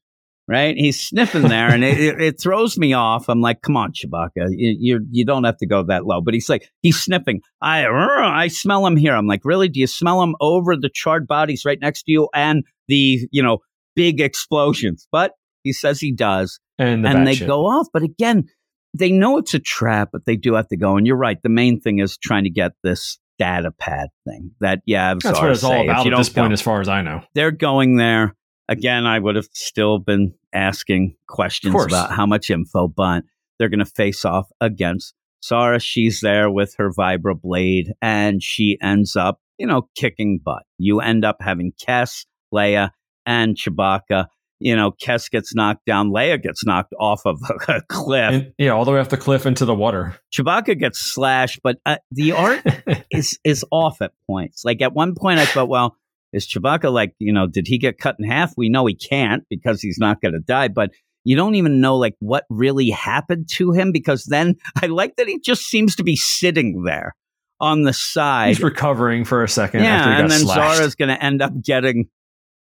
right? 0.47 0.75
He's 0.77 0.99
sniffing 1.01 1.43
there, 1.43 1.69
and 1.69 1.83
it, 1.83 1.99
it, 1.99 2.21
it 2.21 2.41
throws 2.41 2.77
me 2.77 2.93
off. 2.93 3.27
I'm 3.29 3.41
like, 3.41 3.61
come 3.61 3.75
on, 3.77 3.91
Chewbacca, 3.93 4.47
you, 4.51 4.75
you 4.79 5.05
you 5.11 5.25
don't 5.25 5.43
have 5.43 5.57
to 5.57 5.67
go 5.67 5.83
that 5.83 6.05
low. 6.05 6.21
But 6.21 6.33
he's 6.33 6.49
like, 6.49 6.69
he's 6.81 6.99
sniffing. 6.99 7.41
I 7.61 7.85
I 7.85 8.47
smell 8.47 8.85
him 8.85 8.95
here. 8.97 9.13
I'm 9.15 9.27
like, 9.27 9.41
really? 9.43 9.69
Do 9.69 9.79
you 9.79 9.87
smell 9.87 10.21
him 10.21 10.35
over 10.41 10.75
the 10.75 10.89
charred 10.93 11.27
bodies 11.27 11.63
right 11.65 11.79
next 11.81 12.03
to 12.03 12.11
you 12.11 12.29
and 12.33 12.63
the 12.87 13.27
you 13.31 13.43
know 13.43 13.59
big 13.95 14.19
explosions? 14.21 15.07
But 15.11 15.33
he 15.63 15.73
says 15.73 15.99
he 15.99 16.11
does, 16.13 16.59
And, 16.77 17.03
the 17.03 17.09
and 17.09 17.27
they 17.27 17.35
shit. 17.35 17.47
go 17.47 17.65
off. 17.65 17.87
But 17.91 18.03
again, 18.03 18.45
they 18.93 19.11
know 19.11 19.37
it's 19.37 19.53
a 19.53 19.59
trap, 19.59 20.09
but 20.13 20.25
they 20.25 20.35
do 20.37 20.53
have 20.53 20.67
to 20.69 20.77
go. 20.77 20.95
And 20.97 21.05
you're 21.05 21.17
right. 21.17 21.37
The 21.43 21.49
main 21.49 21.81
thing 21.81 21.99
is 21.99 22.17
trying 22.17 22.45
to 22.45 22.49
get 22.49 22.71
this 22.83 23.19
data 23.37 23.71
pad 23.77 24.07
thing. 24.25 24.51
That 24.61 24.79
yeah, 24.85 25.11
I'm 25.11 25.19
That's 25.19 25.39
what 25.39 25.51
it's 25.51 25.63
all 25.63 25.83
about 25.83 26.07
at 26.07 26.15
this 26.17 26.29
go- 26.29 26.41
point, 26.43 26.53
as 26.53 26.61
far 26.61 26.79
as 26.79 26.87
I 26.87 27.01
know. 27.01 27.21
they're 27.35 27.51
going 27.51 27.97
there 27.97 28.33
again. 28.67 29.05
I 29.05 29.19
would 29.19 29.35
have 29.35 29.47
still 29.53 29.99
been 29.99 30.33
asking 30.53 31.15
questions 31.27 31.75
about 31.75 32.11
how 32.11 32.25
much 32.25 32.49
info, 32.49 32.87
but 32.87 33.23
they're 33.57 33.69
going 33.69 33.79
to 33.79 33.85
face 33.85 34.25
off 34.25 34.49
against 34.61 35.13
Zara. 35.43 35.79
She's 35.79 36.21
there 36.21 36.49
with 36.49 36.75
her 36.77 36.91
vibroblade, 36.91 37.91
and 38.01 38.41
she 38.41 38.77
ends 38.81 39.15
up, 39.15 39.39
you 39.57 39.67
know, 39.67 39.89
kicking 39.95 40.39
butt. 40.43 40.63
You 40.77 40.99
end 40.99 41.25
up 41.25 41.37
having 41.41 41.73
Kes, 41.73 42.25
Leia, 42.53 42.91
and 43.25 43.55
Chewbacca. 43.55 44.27
You 44.59 44.75
know, 44.75 44.91
Kes 44.91 45.29
gets 45.29 45.53
knocked 45.53 45.85
down. 45.85 46.09
Leia 46.09 46.41
gets 46.41 46.65
knocked 46.65 46.93
off 46.99 47.25
of 47.25 47.39
a 47.67 47.81
cliff. 47.87 48.33
And, 48.33 48.53
yeah, 48.57 48.71
all 48.71 48.85
the 48.85 48.91
way 48.91 48.99
off 48.99 49.09
the 49.09 49.17
cliff 49.17 49.45
into 49.45 49.65
the 49.65 49.75
water. 49.75 50.19
Chewbacca 50.33 50.79
gets 50.79 50.99
slashed, 50.99 51.59
but 51.63 51.77
uh, 51.85 51.97
the 52.11 52.31
art 52.31 52.63
is 53.11 53.37
is 53.43 53.63
off 53.71 54.01
at 54.01 54.13
points. 54.25 54.65
Like 54.65 54.81
at 54.81 54.93
one 54.93 55.13
point, 55.15 55.39
I 55.39 55.45
thought, 55.45 55.69
well, 55.69 55.95
is 56.33 56.47
Chewbacca 56.47 56.91
like 56.91 57.13
you 57.19 57.33
know, 57.33 57.47
did 57.47 57.67
he 57.67 57.77
get 57.77 57.97
cut 57.97 58.15
in 58.19 58.29
half? 58.29 58.53
We 58.57 58.69
know 58.69 58.85
he 58.85 58.95
can't 58.95 59.43
because 59.49 59.81
he's 59.81 59.97
not 59.99 60.21
going 60.21 60.33
to 60.33 60.39
die, 60.39 60.67
but 60.67 60.91
you 61.23 61.35
don't 61.35 61.55
even 61.55 61.81
know 61.81 61.97
like 61.97 62.15
what 62.19 62.45
really 62.49 62.89
happened 62.89 63.49
to 63.53 63.71
him 63.71 63.91
because 63.91 64.25
then 64.25 64.55
I 64.81 64.87
like 64.87 65.15
that 65.17 65.27
he 65.27 65.39
just 65.39 65.63
seems 65.63 65.95
to 65.97 66.03
be 66.03 66.15
sitting 66.15 66.83
there 66.83 67.15
on 67.59 67.83
the 67.83 67.93
side. 67.93 68.49
He's 68.49 68.63
recovering 68.63 69.25
for 69.25 69.43
a 69.43 69.49
second 69.49 69.81
after 69.81 70.09
he 70.09 70.15
yeah, 70.15 70.21
and 70.21 70.31
then 70.31 70.39
slashed. 70.39 70.77
Zara's 70.77 70.95
going 70.95 71.09
to 71.09 71.21
end 71.23 71.41
up 71.41 71.51
getting 71.61 72.05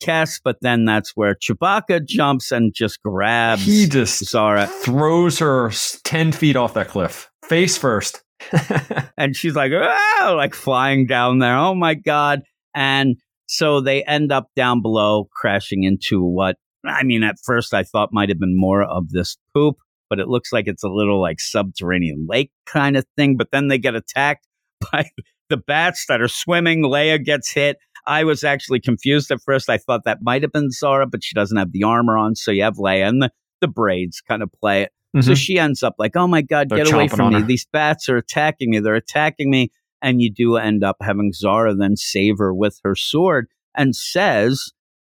Kes, 0.01 0.39
but 0.43 0.57
then 0.61 0.85
that's 0.85 1.11
where 1.15 1.35
Chewbacca 1.35 2.05
jumps 2.05 2.51
and 2.51 2.73
just 2.73 3.01
grabs 3.03 3.65
he 3.65 3.85
just 3.85 4.25
Zara. 4.25 4.67
throws 4.67 5.39
her 5.39 5.71
10 6.03 6.31
feet 6.31 6.55
off 6.55 6.73
that 6.73 6.87
cliff, 6.87 7.29
face 7.45 7.77
first. 7.77 8.23
and 9.17 9.35
she's 9.35 9.55
like, 9.55 9.71
oh, 9.73 10.33
like 10.37 10.53
flying 10.53 11.05
down 11.05 11.39
there. 11.39 11.57
Oh 11.57 11.75
my 11.75 11.93
God. 11.93 12.41
And 12.73 13.17
so 13.51 13.81
they 13.81 14.03
end 14.03 14.31
up 14.31 14.47
down 14.55 14.81
below 14.81 15.27
crashing 15.33 15.83
into 15.83 16.21
what 16.23 16.57
I 16.85 17.03
mean, 17.03 17.23
at 17.23 17.35
first 17.43 17.73
I 17.73 17.83
thought 17.83 18.09
might 18.13 18.29
have 18.29 18.39
been 18.39 18.57
more 18.57 18.83
of 18.83 19.09
this 19.09 19.37
poop, 19.53 19.77
but 20.09 20.19
it 20.19 20.27
looks 20.29 20.53
like 20.53 20.67
it's 20.67 20.83
a 20.83 20.87
little 20.87 21.19
like 21.19 21.39
subterranean 21.39 22.27
lake 22.29 22.51
kind 22.65 22.95
of 22.95 23.05
thing. 23.17 23.35
But 23.37 23.51
then 23.51 23.67
they 23.67 23.77
get 23.79 23.95
attacked 23.95 24.47
by 24.91 25.09
the 25.49 25.57
bats 25.57 26.05
that 26.07 26.21
are 26.21 26.27
swimming. 26.29 26.83
Leia 26.83 27.21
gets 27.23 27.51
hit. 27.51 27.77
I 28.05 28.23
was 28.23 28.43
actually 28.43 28.79
confused 28.79 29.29
at 29.31 29.41
first. 29.41 29.69
I 29.69 29.77
thought 29.77 30.03
that 30.05 30.19
might 30.21 30.41
have 30.43 30.53
been 30.53 30.71
Zara, 30.71 31.05
but 31.07 31.23
she 31.23 31.33
doesn't 31.35 31.57
have 31.57 31.71
the 31.73 31.83
armor 31.83 32.17
on. 32.17 32.35
So 32.35 32.51
you 32.51 32.63
have 32.63 32.75
Leia 32.77 33.07
and 33.09 33.21
the, 33.23 33.31
the 33.61 33.67
braids 33.67 34.21
kind 34.21 34.41
of 34.43 34.49
play 34.61 34.83
it. 34.83 34.91
So 35.23 35.31
Mhm. 35.31 35.37
she 35.37 35.57
ends 35.57 35.81
up 35.81 35.95
like, 35.97 36.15
oh 36.15 36.27
my 36.27 36.41
God, 36.43 36.69
They're 36.69 36.83
get 36.85 36.93
away 36.93 37.07
from 37.07 37.33
me. 37.33 37.41
her. 37.41 37.45
These 37.45 37.65
bats 37.73 38.07
are 38.09 38.17
attacking 38.17 38.69
me. 38.69 38.79
They're 38.79 38.93
attacking 38.95 39.49
me. 39.49 39.71
And 40.01 40.21
you 40.21 40.31
do 40.31 40.55
end 40.57 40.83
up 40.83 40.97
having 41.01 41.33
Zara 41.33 41.75
then 41.75 41.95
save 41.95 42.37
her 42.37 42.53
with 42.53 42.79
her 42.83 42.95
sword 42.95 43.47
and 43.75 43.95
says, 43.95 44.71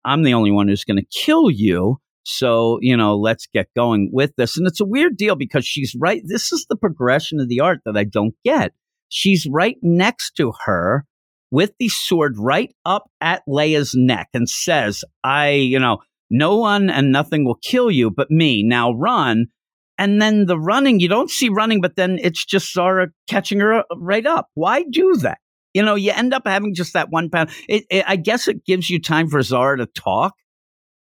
I'm 0.05 0.23
the 0.23 0.33
only 0.33 0.51
one 0.51 0.67
who's 0.67 0.85
going 0.85 0.97
to 0.97 1.05
kill 1.05 1.51
you. 1.51 1.97
So, 2.23 2.79
you 2.81 2.95
know, 2.95 3.17
let's 3.17 3.47
get 3.47 3.73
going 3.75 4.09
with 4.13 4.35
this. 4.35 4.57
And 4.57 4.67
it's 4.67 4.79
a 4.79 4.85
weird 4.85 5.17
deal 5.17 5.35
because 5.35 5.65
she's 5.65 5.95
right. 5.99 6.21
This 6.23 6.51
is 6.51 6.65
the 6.69 6.75
progression 6.75 7.39
of 7.39 7.49
the 7.49 7.59
art 7.59 7.79
that 7.85 7.97
I 7.97 8.03
don't 8.03 8.35
get. 8.45 8.73
She's 9.09 9.47
right 9.49 9.77
next 9.81 10.35
to 10.37 10.53
her 10.65 11.05
with 11.51 11.73
the 11.79 11.89
sword 11.89 12.35
right 12.37 12.73
up 12.85 13.09
at 13.21 13.41
Leia's 13.47 13.93
neck 13.95 14.29
and 14.33 14.47
says, 14.47 15.03
I, 15.23 15.51
you 15.51 15.79
know, 15.79 15.99
no 16.29 16.57
one 16.57 16.89
and 16.89 17.11
nothing 17.11 17.43
will 17.43 17.55
kill 17.55 17.89
you 17.89 18.11
but 18.11 18.29
me. 18.29 18.63
Now 18.63 18.93
run. 18.93 19.47
And 19.99 20.21
then 20.21 20.45
the 20.45 20.57
running, 20.57 21.01
you 21.01 21.09
don't 21.09 21.29
see 21.29 21.49
running, 21.49 21.81
but 21.81 21.97
then 21.97 22.19
it's 22.23 22.45
just 22.45 22.71
Zara 22.71 23.09
catching 23.27 23.59
her 23.59 23.79
uh, 23.79 23.83
right 23.97 24.25
up. 24.25 24.47
Why 24.53 24.83
do 24.89 25.17
that? 25.17 25.39
You 25.73 25.83
know, 25.83 25.95
you 25.95 26.13
end 26.15 26.33
up 26.33 26.43
having 26.45 26.73
just 26.73 26.93
that 26.93 27.09
one 27.09 27.29
pound. 27.29 27.49
It, 27.67 27.83
it, 27.89 28.05
I 28.07 28.15
guess 28.15 28.47
it 28.47 28.63
gives 28.65 28.89
you 28.89 29.01
time 29.01 29.27
for 29.27 29.41
Zara 29.41 29.77
to 29.77 29.85
talk 29.87 30.33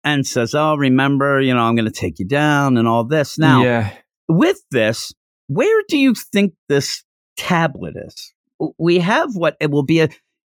and 0.04 0.26
says, 0.26 0.54
Oh, 0.54 0.74
remember, 0.74 1.38
you 1.38 1.52
know, 1.52 1.60
I'm 1.60 1.76
going 1.76 1.84
to 1.84 1.92
take 1.92 2.18
you 2.18 2.26
down 2.26 2.78
and 2.78 2.88
all 2.88 3.04
this. 3.04 3.38
Now, 3.38 3.62
yeah. 3.62 3.92
with 4.26 4.58
this, 4.70 5.12
where 5.48 5.82
do 5.88 5.98
you 5.98 6.14
think 6.14 6.54
this 6.70 7.04
tablet 7.36 7.94
is? 7.94 8.32
We 8.78 9.00
have 9.00 9.34
what 9.34 9.58
it 9.60 9.70
will 9.70 9.84
be 9.84 10.00
a. 10.00 10.08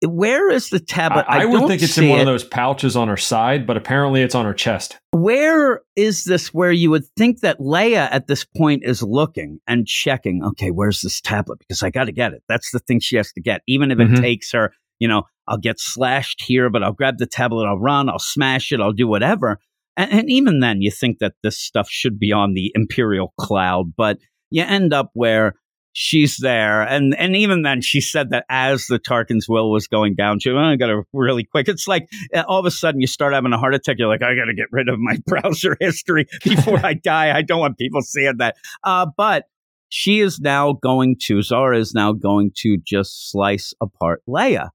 Where 0.05 0.49
is 0.49 0.69
the 0.69 0.77
I, 0.77 0.85
tablet? 0.87 1.25
I 1.27 1.45
would 1.45 1.67
think 1.67 1.81
it's 1.81 1.97
in 1.97 2.09
one 2.09 2.19
it. 2.19 2.21
of 2.23 2.27
those 2.27 2.43
pouches 2.43 2.95
on 2.95 3.07
her 3.07 3.17
side, 3.17 3.65
but 3.65 3.77
apparently 3.77 4.21
it's 4.21 4.35
on 4.35 4.45
her 4.45 4.53
chest. 4.53 4.97
where 5.11 5.81
is 5.95 6.23
this 6.25 6.53
where 6.53 6.71
you 6.71 6.89
would 6.89 7.05
think 7.17 7.39
that 7.41 7.59
Leia 7.59 8.07
at 8.11 8.27
this 8.27 8.43
point 8.43 8.83
is 8.83 9.01
looking 9.03 9.59
and 9.67 9.85
checking, 9.87 10.43
okay, 10.43 10.71
where's 10.71 11.01
this 11.01 11.21
tablet? 11.21 11.59
Because 11.59 11.83
I 11.83 11.89
got 11.89 12.05
to 12.05 12.11
get 12.11 12.33
it. 12.33 12.43
That's 12.49 12.71
the 12.71 12.79
thing 12.79 12.99
she 12.99 13.15
has 13.17 13.31
to 13.33 13.41
get. 13.41 13.61
Even 13.67 13.91
if 13.91 13.99
it 13.99 14.09
Mhm. 14.09 14.19
takes 14.21 14.51
her, 14.51 14.73
you 14.99 15.07
know, 15.07 15.23
I'll 15.47 15.57
get 15.57 15.79
slashed 15.79 16.41
here, 16.43 16.69
but 16.69 16.83
I'll 16.83 16.93
grab 16.93 17.17
the 17.17 17.25
tablet, 17.25 17.65
I'll 17.65 17.79
run, 17.79 18.09
I'll 18.09 18.19
smash 18.19 18.71
it, 18.71 18.79
I'll 18.81 18.91
do 18.93 19.07
whatever. 19.07 19.59
And, 19.97 20.11
and 20.11 20.29
even 20.29 20.59
then, 20.59 20.81
you 20.81 20.89
think 20.91 21.19
that 21.19 21.33
this 21.43 21.57
stuff 21.59 21.87
should 21.89 22.17
be 22.17 22.31
on 22.31 22.53
the 22.53 22.71
Imperial 22.75 23.33
cloud, 23.39 23.93
but 23.95 24.17
you 24.49 24.63
end 24.63 24.93
up 24.93 25.11
where 25.13 25.53
she's 25.93 26.37
there. 26.37 26.81
And, 26.81 27.15
and 27.15 27.35
even 27.35 27.61
then, 27.61 27.81
she 27.81 28.01
said 28.01 28.31
that 28.31 28.45
as 28.49 28.87
the 28.87 28.99
Tarkin's 28.99 29.47
will 29.47 29.71
was 29.71 29.87
going 29.87 30.15
down, 30.15 30.39
she, 30.39 30.49
oh, 30.49 30.57
I 30.57 30.75
got 30.75 30.87
to 30.87 31.03
really 31.13 31.43
quick. 31.43 31.69
It's 31.69 31.87
like 31.87 32.09
uh, 32.33 32.43
all 32.47 32.59
of 32.59 32.65
a 32.65 32.71
sudden 32.71 32.99
you 32.99 33.07
start 33.07 33.33
having 33.33 33.53
a 33.53 33.57
heart 33.57 33.75
attack. 33.75 33.97
You're 33.99 34.09
like, 34.09 34.21
I 34.21 34.35
got 34.35 34.45
to 34.45 34.53
get 34.53 34.67
rid 34.71 34.89
of 34.89 34.99
my 34.99 35.17
browser 35.25 35.77
history 35.79 36.27
before 36.43 36.85
I 36.85 36.93
die. 37.03 37.35
I 37.35 37.41
don't 37.41 37.59
want 37.59 37.77
people 37.77 38.01
seeing 38.01 38.37
that. 38.37 38.57
Uh, 38.83 39.07
but 39.15 39.45
she 39.89 40.19
is 40.19 40.39
now 40.39 40.73
going 40.73 41.15
to, 41.23 41.41
Zara 41.41 41.77
is 41.77 41.93
now 41.93 42.11
going 42.11 42.51
to 42.57 42.77
just 42.77 43.31
slice 43.31 43.73
apart 43.79 44.23
Leia. 44.27 44.69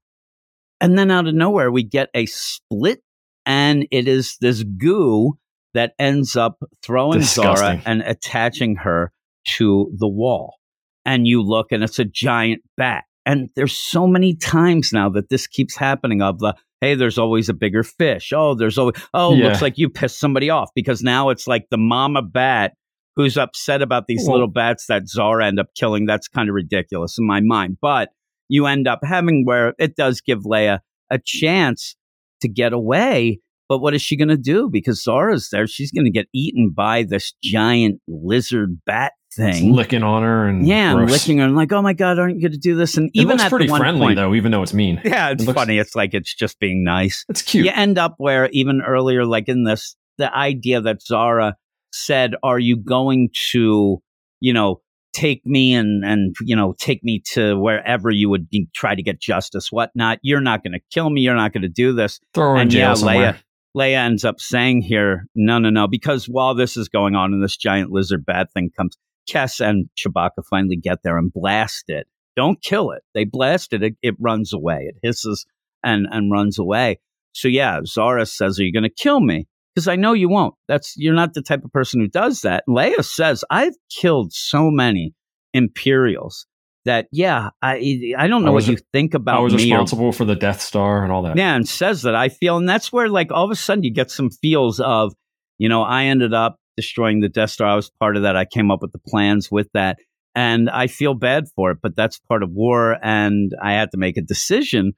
And 0.81 0.97
then 0.97 1.11
out 1.11 1.27
of 1.27 1.35
nowhere, 1.35 1.69
we 1.71 1.83
get 1.83 2.09
a 2.13 2.25
split, 2.25 3.03
and 3.45 3.85
it 3.91 4.07
is 4.07 4.37
this 4.39 4.63
goo 4.63 5.37
that 5.73 5.93
ends 5.99 6.37
up 6.37 6.63
throwing 6.81 7.21
Zara 7.21 7.81
and 7.85 8.01
attaching 8.01 8.77
her 8.77 9.11
to 9.57 9.91
the 9.97 10.07
wall. 10.07 10.58
And 11.05 11.27
you 11.27 11.41
look, 11.41 11.67
and 11.71 11.83
it's 11.83 11.99
a 11.99 12.05
giant 12.05 12.61
bat. 12.77 13.03
And 13.25 13.49
there's 13.55 13.73
so 13.73 14.07
many 14.07 14.35
times 14.35 14.91
now 14.93 15.09
that 15.09 15.29
this 15.29 15.47
keeps 15.47 15.75
happening 15.75 16.21
of 16.21 16.39
the, 16.39 16.55
hey, 16.81 16.95
there's 16.95 17.17
always 17.17 17.49
a 17.49 17.53
bigger 17.53 17.83
fish. 17.83 18.31
Oh, 18.35 18.55
there's 18.55 18.77
always, 18.77 18.95
oh, 19.13 19.35
Yeah. 19.35 19.45
looks 19.47 19.61
like 19.61 19.77
you 19.77 19.89
pissed 19.89 20.19
somebody 20.19 20.49
off 20.49 20.69
because 20.75 21.01
now 21.03 21.29
it's 21.29 21.47
like 21.47 21.65
the 21.69 21.77
mama 21.77 22.21
bat 22.21 22.73
who's 23.15 23.37
upset 23.37 23.81
about 23.81 24.05
these 24.07 24.23
Well- 24.25 24.33
little 24.37 24.47
bats 24.51 24.87
that 24.87 25.07
Zara 25.07 25.45
end 25.47 25.59
up 25.59 25.67
killing. 25.75 26.05
That's 26.05 26.27
kind 26.27 26.49
of 26.49 26.55
ridiculous 26.55 27.17
in 27.19 27.27
my 27.27 27.39
mind. 27.41 27.77
But 27.81 28.09
you 28.47 28.65
end 28.65 28.87
up 28.87 28.99
having 29.03 29.45
where 29.45 29.73
it 29.77 29.95
does 29.95 30.21
give 30.21 30.43
Leia 30.43 30.79
a 31.11 31.19
chance 31.23 31.95
to 32.41 32.47
get 32.47 32.73
away. 32.73 33.39
But 33.67 33.79
what 33.79 33.93
is 33.93 34.01
she 34.01 34.17
going 34.17 34.29
to 34.29 34.37
do? 34.37 34.69
Because 34.71 35.03
Zara's 35.03 35.49
there. 35.51 35.67
She's 35.67 35.91
going 35.91 36.05
to 36.05 36.11
get 36.11 36.27
eaten 36.33 36.71
by 36.75 37.03
this 37.03 37.33
giant 37.43 37.99
lizard 38.07 38.79
bat 38.85 39.11
thing. 39.33 39.71
licking 39.73 40.03
on 40.03 40.23
her 40.23 40.45
and 40.47 40.67
yeah, 40.67 40.89
and 40.91 40.97
gross. 40.99 41.11
licking 41.11 41.37
her 41.39 41.45
and 41.45 41.55
like, 41.55 41.71
oh 41.71 41.81
my 41.81 41.93
God, 41.93 42.19
aren't 42.19 42.35
you 42.35 42.41
going 42.41 42.51
to 42.51 42.57
do 42.57 42.75
this? 42.75 42.97
And 42.97 43.07
It 43.13 43.19
even 43.21 43.29
looks 43.29 43.43
at 43.43 43.49
pretty 43.49 43.67
friendly 43.67 44.07
point, 44.07 44.15
though, 44.17 44.33
even 44.35 44.51
though 44.51 44.63
it's 44.63 44.73
mean. 44.73 45.01
yeah, 45.05 45.29
it's 45.31 45.43
It 45.43 45.47
looks- 45.47 45.59
funny. 45.59 45.77
It's 45.77 45.95
like 45.95 46.13
it's 46.13 46.33
just 46.33 46.59
being 46.59 46.83
nice. 46.83 47.25
It's 47.29 47.41
cute. 47.41 47.65
You 47.65 47.71
end 47.73 47.97
up 47.97 48.15
where 48.17 48.49
even 48.51 48.81
earlier, 48.81 49.25
like 49.25 49.47
in 49.47 49.63
this, 49.63 49.95
the 50.17 50.33
idea 50.35 50.81
that 50.81 51.01
Zara 51.01 51.55
said, 51.91 52.35
"Are 52.43 52.59
you 52.59 52.75
going 52.77 53.29
to, 53.51 54.01
you 54.41 54.53
know, 54.53 54.81
take 55.13 55.43
me 55.45 55.73
and 55.73 56.03
and 56.05 56.35
you 56.41 56.55
know 56.55 56.75
take 56.77 57.03
me 57.03 57.19
to 57.33 57.57
wherever 57.59 58.11
you 58.11 58.29
would 58.29 58.47
try 58.75 58.93
to 58.95 59.01
get 59.01 59.19
justice, 59.19 59.71
whatnot? 59.71 60.19
You're 60.21 60.41
not 60.41 60.63
going 60.63 60.73
to 60.73 60.81
kill 60.91 61.09
me. 61.09 61.21
You're 61.21 61.35
not 61.35 61.53
going 61.53 61.63
to 61.63 61.69
do 61.69 61.93
this." 61.93 62.19
Throw 62.33 62.55
her 62.55 62.61
in 62.61 62.69
jail 62.69 62.89
yeah, 62.89 62.93
somewhere. 62.95 63.33
Leia, 63.33 63.39
Leia 63.77 64.05
ends 64.05 64.25
up 64.25 64.39
saying 64.39 64.81
here, 64.81 65.25
"No, 65.35 65.57
no, 65.59 65.69
no," 65.69 65.87
because 65.87 66.25
while 66.25 66.53
this 66.55 66.75
is 66.77 66.89
going 66.89 67.15
on 67.15 67.33
and 67.33 67.43
this 67.43 67.55
giant 67.57 67.91
lizard 67.91 68.25
bad 68.25 68.51
thing 68.51 68.71
comes, 68.75 68.97
Kes 69.29 69.59
and 69.59 69.89
Chewbacca 69.97 70.43
finally 70.49 70.75
get 70.75 70.99
there 71.03 71.17
and 71.17 71.31
blast 71.31 71.85
it. 71.89 72.07
Don't 72.35 72.61
kill 72.61 72.91
it. 72.91 73.03
They 73.13 73.25
blast 73.25 73.73
it. 73.73 73.83
It, 73.83 73.95
it 74.01 74.15
runs 74.19 74.53
away. 74.53 74.89
It 74.89 74.95
hisses 75.03 75.45
and 75.83 76.07
and 76.11 76.31
runs 76.31 76.57
away. 76.57 76.99
So 77.33 77.47
yeah, 77.47 77.81
Zara 77.85 78.25
says, 78.25 78.59
"Are 78.59 78.63
you 78.63 78.73
going 78.73 78.83
to 78.83 78.89
kill 78.89 79.19
me?" 79.19 79.47
Because 79.75 79.87
I 79.87 79.95
know 79.95 80.13
you 80.13 80.29
won't. 80.29 80.55
That's 80.67 80.93
you're 80.97 81.13
not 81.13 81.33
the 81.33 81.41
type 81.41 81.63
of 81.63 81.71
person 81.71 82.01
who 82.01 82.07
does 82.07 82.41
that. 82.41 82.63
Leia 82.67 83.03
says, 83.03 83.43
"I've 83.49 83.75
killed 83.89 84.33
so 84.33 84.69
many 84.71 85.13
Imperials 85.53 86.45
that 86.85 87.07
yeah, 87.11 87.49
I 87.61 88.13
I 88.17 88.27
don't 88.27 88.43
know 88.43 88.51
I 88.51 88.53
what 88.53 88.67
you 88.67 88.77
think 88.93 89.13
about 89.13 89.37
I 89.37 89.41
was 89.41 89.53
me 89.53 89.71
or 89.71 89.79
responsible 89.79 90.11
for 90.11 90.25
the 90.25 90.35
Death 90.35 90.61
Star 90.61 91.03
and 91.03 91.11
all 91.11 91.23
that. 91.23 91.37
yeah, 91.37 91.55
and 91.55 91.67
says 91.67 92.03
that 92.03 92.15
I 92.15 92.29
feel, 92.29 92.57
and 92.57 92.67
that's 92.69 92.91
where 92.91 93.09
like 93.09 93.31
all 93.31 93.45
of 93.45 93.51
a 93.51 93.55
sudden 93.55 93.83
you 93.83 93.91
get 93.91 94.11
some 94.11 94.29
feels 94.29 94.79
of 94.79 95.13
you 95.59 95.69
know, 95.69 95.83
I 95.83 96.05
ended 96.05 96.33
up 96.33 96.58
destroying 96.79 97.19
the 97.19 97.27
Death 97.27 97.49
Star. 97.49 97.67
I 97.67 97.75
was 97.75 97.91
part 97.99 98.15
of 98.15 98.23
that. 98.23 98.37
I 98.37 98.45
came 98.45 98.71
up 98.71 98.81
with 98.81 98.93
the 98.93 99.01
plans 99.05 99.49
with 99.51 99.67
that. 99.73 99.97
And 100.35 100.69
I 100.69 100.87
feel 100.87 101.15
bad 101.15 101.45
for 101.55 101.71
it, 101.71 101.79
but 101.83 101.97
that's 101.97 102.19
part 102.29 102.43
of 102.43 102.51
war. 102.51 102.97
And 103.03 103.51
I 103.61 103.73
had 103.73 103.91
to 103.91 103.97
make 103.97 104.15
a 104.15 104.21
decision. 104.21 104.93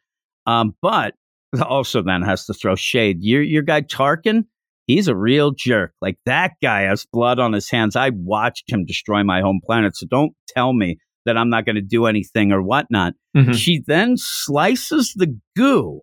Um, 0.46 0.76
but 0.82 1.16
also 1.66 2.04
then 2.04 2.22
has 2.22 2.46
to 2.46 2.54
throw 2.54 2.76
shade. 2.76 3.18
Your, 3.22 3.42
your 3.42 3.64
guy 3.64 3.82
Tarkin, 3.82 4.44
he's 4.86 5.08
a 5.08 5.16
real 5.16 5.52
jerk. 5.52 5.94
Like 6.02 6.18
that 6.26 6.52
guy 6.62 6.82
has 6.82 7.08
blood 7.12 7.40
on 7.40 7.54
his 7.54 7.70
hands. 7.70 7.96
I 7.96 8.12
watched 8.14 8.72
him 8.72 8.86
destroy 8.86 9.24
my 9.24 9.42
home 9.42 9.62
planet. 9.66 9.96
So 9.96 10.06
don't 10.06 10.34
tell 10.48 10.74
me 10.74 10.98
that 11.26 11.38
I'm 11.38 11.50
not 11.50 11.66
going 11.66 11.76
to 11.76 11.82
do 11.82 12.06
anything 12.06 12.52
or 12.52 12.62
whatnot. 12.62 13.14
Mhm. 13.36 13.56
She 13.56 13.84
then 13.88 14.18
slices 14.18 15.14
the 15.16 15.36
goo 15.56 16.02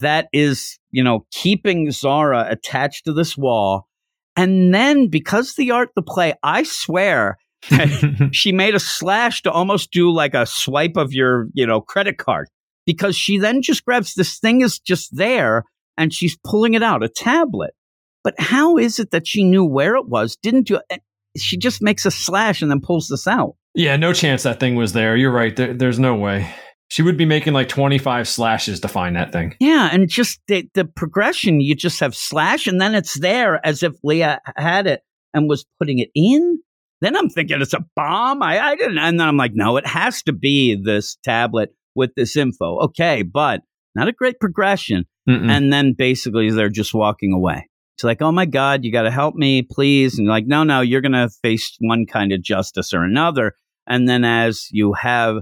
that 0.00 0.28
is, 0.32 0.78
you 0.90 1.02
know, 1.02 1.26
keeping 1.32 1.90
Zara 1.90 2.46
attached 2.48 3.04
to 3.06 3.12
this 3.12 3.36
wall. 3.36 3.88
And 4.36 4.74
then 4.74 5.08
because 5.08 5.54
the 5.54 5.70
art, 5.70 5.90
the 5.94 6.02
play, 6.02 6.34
I 6.42 6.64
swear 6.64 7.38
she 8.32 8.52
made 8.52 8.74
a 8.74 8.80
slash 8.80 9.42
to 9.42 9.50
almost 9.50 9.90
do 9.90 10.10
like 10.10 10.34
a 10.34 10.46
swipe 10.46 10.96
of 10.96 11.12
your, 11.12 11.48
you 11.54 11.66
know, 11.66 11.80
credit 11.80 12.18
card 12.18 12.48
because 12.86 13.16
she 13.16 13.38
then 13.38 13.62
just 13.62 13.84
grabs 13.84 14.14
this 14.14 14.38
thing 14.38 14.60
is 14.60 14.78
just 14.78 15.16
there 15.16 15.64
and 15.96 16.12
she's 16.12 16.36
pulling 16.44 16.74
it 16.74 16.82
out, 16.82 17.02
a 17.02 17.08
tablet. 17.08 17.74
But 18.22 18.34
how 18.38 18.76
is 18.76 18.98
it 18.98 19.10
that 19.12 19.26
she 19.26 19.44
knew 19.44 19.64
where 19.64 19.96
it 19.96 20.08
was? 20.08 20.36
Didn't 20.36 20.66
do 20.66 20.80
it? 20.90 21.02
She 21.36 21.56
just 21.56 21.82
makes 21.82 22.06
a 22.06 22.10
slash 22.10 22.62
and 22.62 22.70
then 22.70 22.80
pulls 22.80 23.08
this 23.08 23.26
out. 23.26 23.56
yeah, 23.74 23.96
no 23.96 24.12
chance 24.12 24.44
that 24.44 24.60
thing 24.60 24.76
was 24.76 24.92
there. 24.92 25.16
You're 25.16 25.32
right. 25.32 25.54
There, 25.54 25.74
there's 25.74 25.98
no 25.98 26.14
way. 26.14 26.48
She 26.88 27.02
would 27.02 27.16
be 27.16 27.24
making 27.24 27.54
like 27.54 27.68
25 27.68 28.28
slashes 28.28 28.80
to 28.80 28.88
find 28.88 29.16
that 29.16 29.32
thing. 29.32 29.56
Yeah, 29.58 29.88
and 29.90 30.08
just 30.08 30.40
the, 30.48 30.68
the 30.74 30.84
progression, 30.84 31.60
you 31.60 31.74
just 31.74 32.00
have 32.00 32.14
slash 32.14 32.66
and 32.66 32.80
then 32.80 32.94
it's 32.94 33.18
there 33.18 33.64
as 33.66 33.82
if 33.82 33.92
Leia 34.04 34.38
had 34.56 34.86
it 34.86 35.02
and 35.32 35.48
was 35.48 35.64
putting 35.78 35.98
it 35.98 36.10
in. 36.14 36.60
Then 37.00 37.16
I'm 37.16 37.28
thinking 37.28 37.60
it's 37.60 37.74
a 37.74 37.84
bomb. 37.96 38.42
I, 38.42 38.60
I 38.60 38.76
didn't, 38.76 38.98
and 38.98 39.18
then 39.18 39.28
I'm 39.28 39.36
like, 39.36 39.52
no, 39.54 39.76
it 39.76 39.86
has 39.86 40.22
to 40.24 40.32
be 40.32 40.80
this 40.82 41.16
tablet 41.24 41.70
with 41.94 42.14
this 42.16 42.36
info. 42.36 42.78
Okay, 42.84 43.22
but 43.22 43.62
not 43.94 44.08
a 44.08 44.12
great 44.12 44.40
progression. 44.40 45.04
Mm-mm. 45.28 45.50
And 45.50 45.72
then 45.72 45.94
basically 45.96 46.50
they're 46.50 46.68
just 46.68 46.94
walking 46.94 47.32
away. 47.32 47.68
It's 47.96 48.04
like, 48.04 48.22
oh 48.22 48.32
my 48.32 48.46
God, 48.46 48.84
you 48.84 48.92
got 48.92 49.02
to 49.02 49.10
help 49.10 49.34
me, 49.34 49.62
please. 49.62 50.18
And 50.18 50.26
like, 50.26 50.46
no, 50.46 50.64
no, 50.64 50.80
you're 50.80 51.00
going 51.00 51.12
to 51.12 51.30
face 51.42 51.76
one 51.80 52.06
kind 52.06 52.32
of 52.32 52.42
justice 52.42 52.92
or 52.92 53.04
another. 53.04 53.52
And 53.86 54.08
then 54.08 54.24
as 54.24 54.68
you 54.70 54.94
have, 54.94 55.36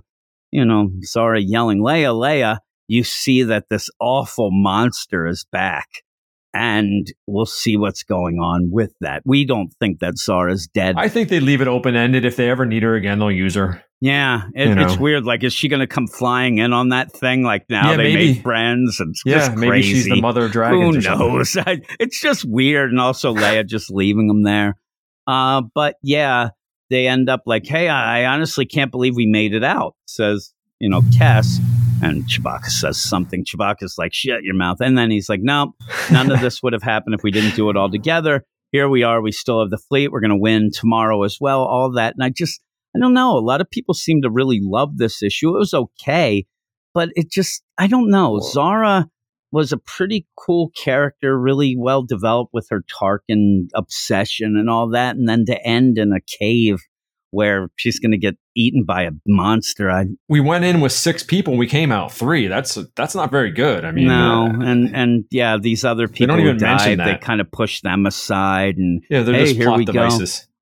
you 0.53 0.65
know, 0.65 0.91
sorry, 1.03 1.43
yelling, 1.43 1.81
Leia, 1.81 2.15
Leia, 2.15 2.59
you 2.89 3.03
see 3.05 3.43
that 3.45 3.65
this 3.71 3.89
awful 4.01 4.51
monster 4.53 5.27
is 5.27 5.45
back. 5.51 5.89
And 6.55 7.07
we'll 7.27 7.47
see 7.47 7.79
what's 7.79 8.03
going 8.03 8.39
on 8.39 8.69
with 8.71 8.93
that. 9.01 9.23
We 9.25 9.47
don't 9.47 9.73
think 9.81 10.01
that 10.01 10.19
Zara's 10.19 10.67
dead. 10.67 10.97
I 10.99 11.09
think 11.09 11.31
they 11.31 11.41
leave 11.41 11.63
it 11.63 11.67
open 11.69 11.97
ended. 11.97 12.27
If 12.27 12.37
they 12.37 12.51
ever 12.51 12.67
need 12.67 12.83
her 12.83 12.95
again, 12.95 13.19
they'll 13.21 13.31
use 13.31 13.55
her. 13.55 13.83
yeah, 14.03 14.43
it, 14.55 14.69
You 14.69 14.75
know. 14.75 14.83
it's 14.85 14.99
weird. 14.99 15.25
Like, 15.25 15.43
is 15.45 15.55
she 15.55 15.69
going 15.69 15.81
to 15.81 15.87
come 15.87 16.07
flying 16.07 16.59
in 16.59 16.75
on 16.75 16.91
that 16.91 17.11
thing? 17.11 17.43
Like 17.43 17.65
now 17.71 17.93
Yeah, 17.93 17.97
they 17.97 18.03
maybe. 18.15 18.35
made 18.35 18.43
friends 18.43 19.01
and 19.01 19.13
it's 19.13 19.23
Yeah, 19.25 19.55
maybe 19.57 19.81
she's 19.83 20.05
the 20.05 20.21
mother 20.21 20.43
of 20.45 20.49
Who 20.49 20.53
dragons. 20.53 21.05
something. 21.07 21.27
knows? 21.39 21.57
I, 21.57 21.81
it's 21.99 22.21
just 22.21 22.45
weird, 22.45 22.91
and 22.91 23.01
also 23.01 23.35
Leia 23.35 23.67
just 23.67 23.91
leaving 23.91 24.29
them 24.29 24.43
there. 24.43 24.77
Uh, 25.27 25.63
but 25.75 25.95
yeah, 26.03 26.51
they 26.93 27.09
end 27.09 27.29
up 27.29 27.43
like, 27.47 27.67
"Hey, 27.67 27.89
I, 27.89 28.27
honestly 28.27 28.67
can't 28.67 28.91
believe 28.91 29.17
we 29.17 29.27
made 29.27 29.55
it 29.55 29.65
out." 29.65 29.97
Says 30.07 30.53
you 30.79 30.89
know 30.89 31.01
Kes, 31.01 31.59
and 32.03 32.25
Chewbacca 32.25 32.67
says 32.67 33.03
something. 33.03 33.45
Chewbacca's 33.45 33.97
like, 33.99 34.13
"Shut 34.13 34.43
your 34.43 34.55
mouth," 34.55 34.79
and 34.81 34.97
then 34.97 35.11
he's 35.11 35.29
like, 35.29 35.41
"No, 35.43 35.75
none 36.11 36.31
of 36.31 36.41
this 36.41 36.63
would 36.63 36.73
have 36.73 36.83
happened 36.83 37.15
if 37.15 37.23
we 37.23 37.31
didn't 37.31 37.57
do 37.57 37.71
it 37.71 37.77
all 37.77 37.91
together." 37.91 38.45
Here 38.73 38.89
we 38.89 39.03
are. 39.03 39.21
We 39.21 39.33
still 39.33 39.61
have 39.61 39.71
the 39.71 39.79
fleet. 39.79 40.11
We're 40.11 40.21
going 40.21 40.31
to 40.31 40.37
win 40.37 40.71
tomorrow 40.73 41.23
as 41.25 41.37
well. 41.41 41.61
All 41.63 41.93
that, 41.93 42.15
and 42.15 42.25
I 42.25 42.31
just, 42.31 42.61
I 42.97 42.99
don't 42.99 43.13
know. 43.13 43.37
A 43.37 43.41
lot 43.41 43.61
of 43.61 43.71
people 43.71 43.95
seem 43.95 44.23
to 44.23 44.31
really 44.31 44.61
love 44.63 44.97
this 44.97 45.23
issue. 45.23 45.55
It 45.55 45.59
was 45.59 45.75
okay, 45.75 46.47
but 46.95 47.11
it 47.15 47.31
just, 47.31 47.63
I 47.77 47.87
don't 47.87 48.11
know. 48.11 48.41
Zara 48.41 49.09
was 49.53 49.71
a 49.71 49.77
pretty 49.77 50.27
cool 50.37 50.71
character, 50.71 51.39
really 51.39 51.77
well 51.79 52.03
developed 52.03 52.53
with 52.53 52.67
her 52.71 52.83
Tarkin 53.01 53.69
obsession 53.75 54.57
and 54.57 54.69
all 54.69 54.89
that, 54.91 55.17
and 55.17 55.29
then 55.29 55.45
to 55.47 55.67
end 55.67 55.99
in 55.99 56.13
a 56.13 56.21
cave 56.21 56.81
where 57.31 57.69
she's 57.77 57.99
going 57.99 58.13
to 58.13 58.19
get 58.19 58.37
eaten 58.55 58.85
by 58.85 59.03
a 59.03 59.11
monster. 59.27 59.91
I 59.91 60.07
We 60.29 60.41
went 60.41 60.65
in 60.65 60.81
with 60.81 60.93
six 60.93 61.23
people. 61.23 61.57
We 61.57 61.67
came 61.67 61.91
out 61.91 62.13
three. 62.13 62.47
That's 62.47 62.79
that's 62.97 63.15
not 63.15 63.31
very 63.31 63.51
good. 63.51 63.85
I 63.85 63.91
mean, 63.91 64.09
no, 64.09 64.47
uh, 64.47 64.65
and 64.65 64.95
and 64.95 65.25
yeah, 65.31 65.57
these 65.61 65.85
other 65.85 66.09
people 66.09 66.37
don't 66.37 66.45
who 66.45 66.51
even 66.51 66.61
mention 66.61 66.99
died, 66.99 67.09
they 67.09 67.19
kind 67.19 67.41
of 67.41 67.51
push 67.51 67.81
them 67.81 68.07
aside, 68.07 68.77
and 68.77 69.03
yeah, 69.11 69.23
they're 69.23 69.35
Hey, 69.35 69.55
just 69.55 69.61
plot 69.61 69.79
we 69.79 69.85
go. 69.85 70.09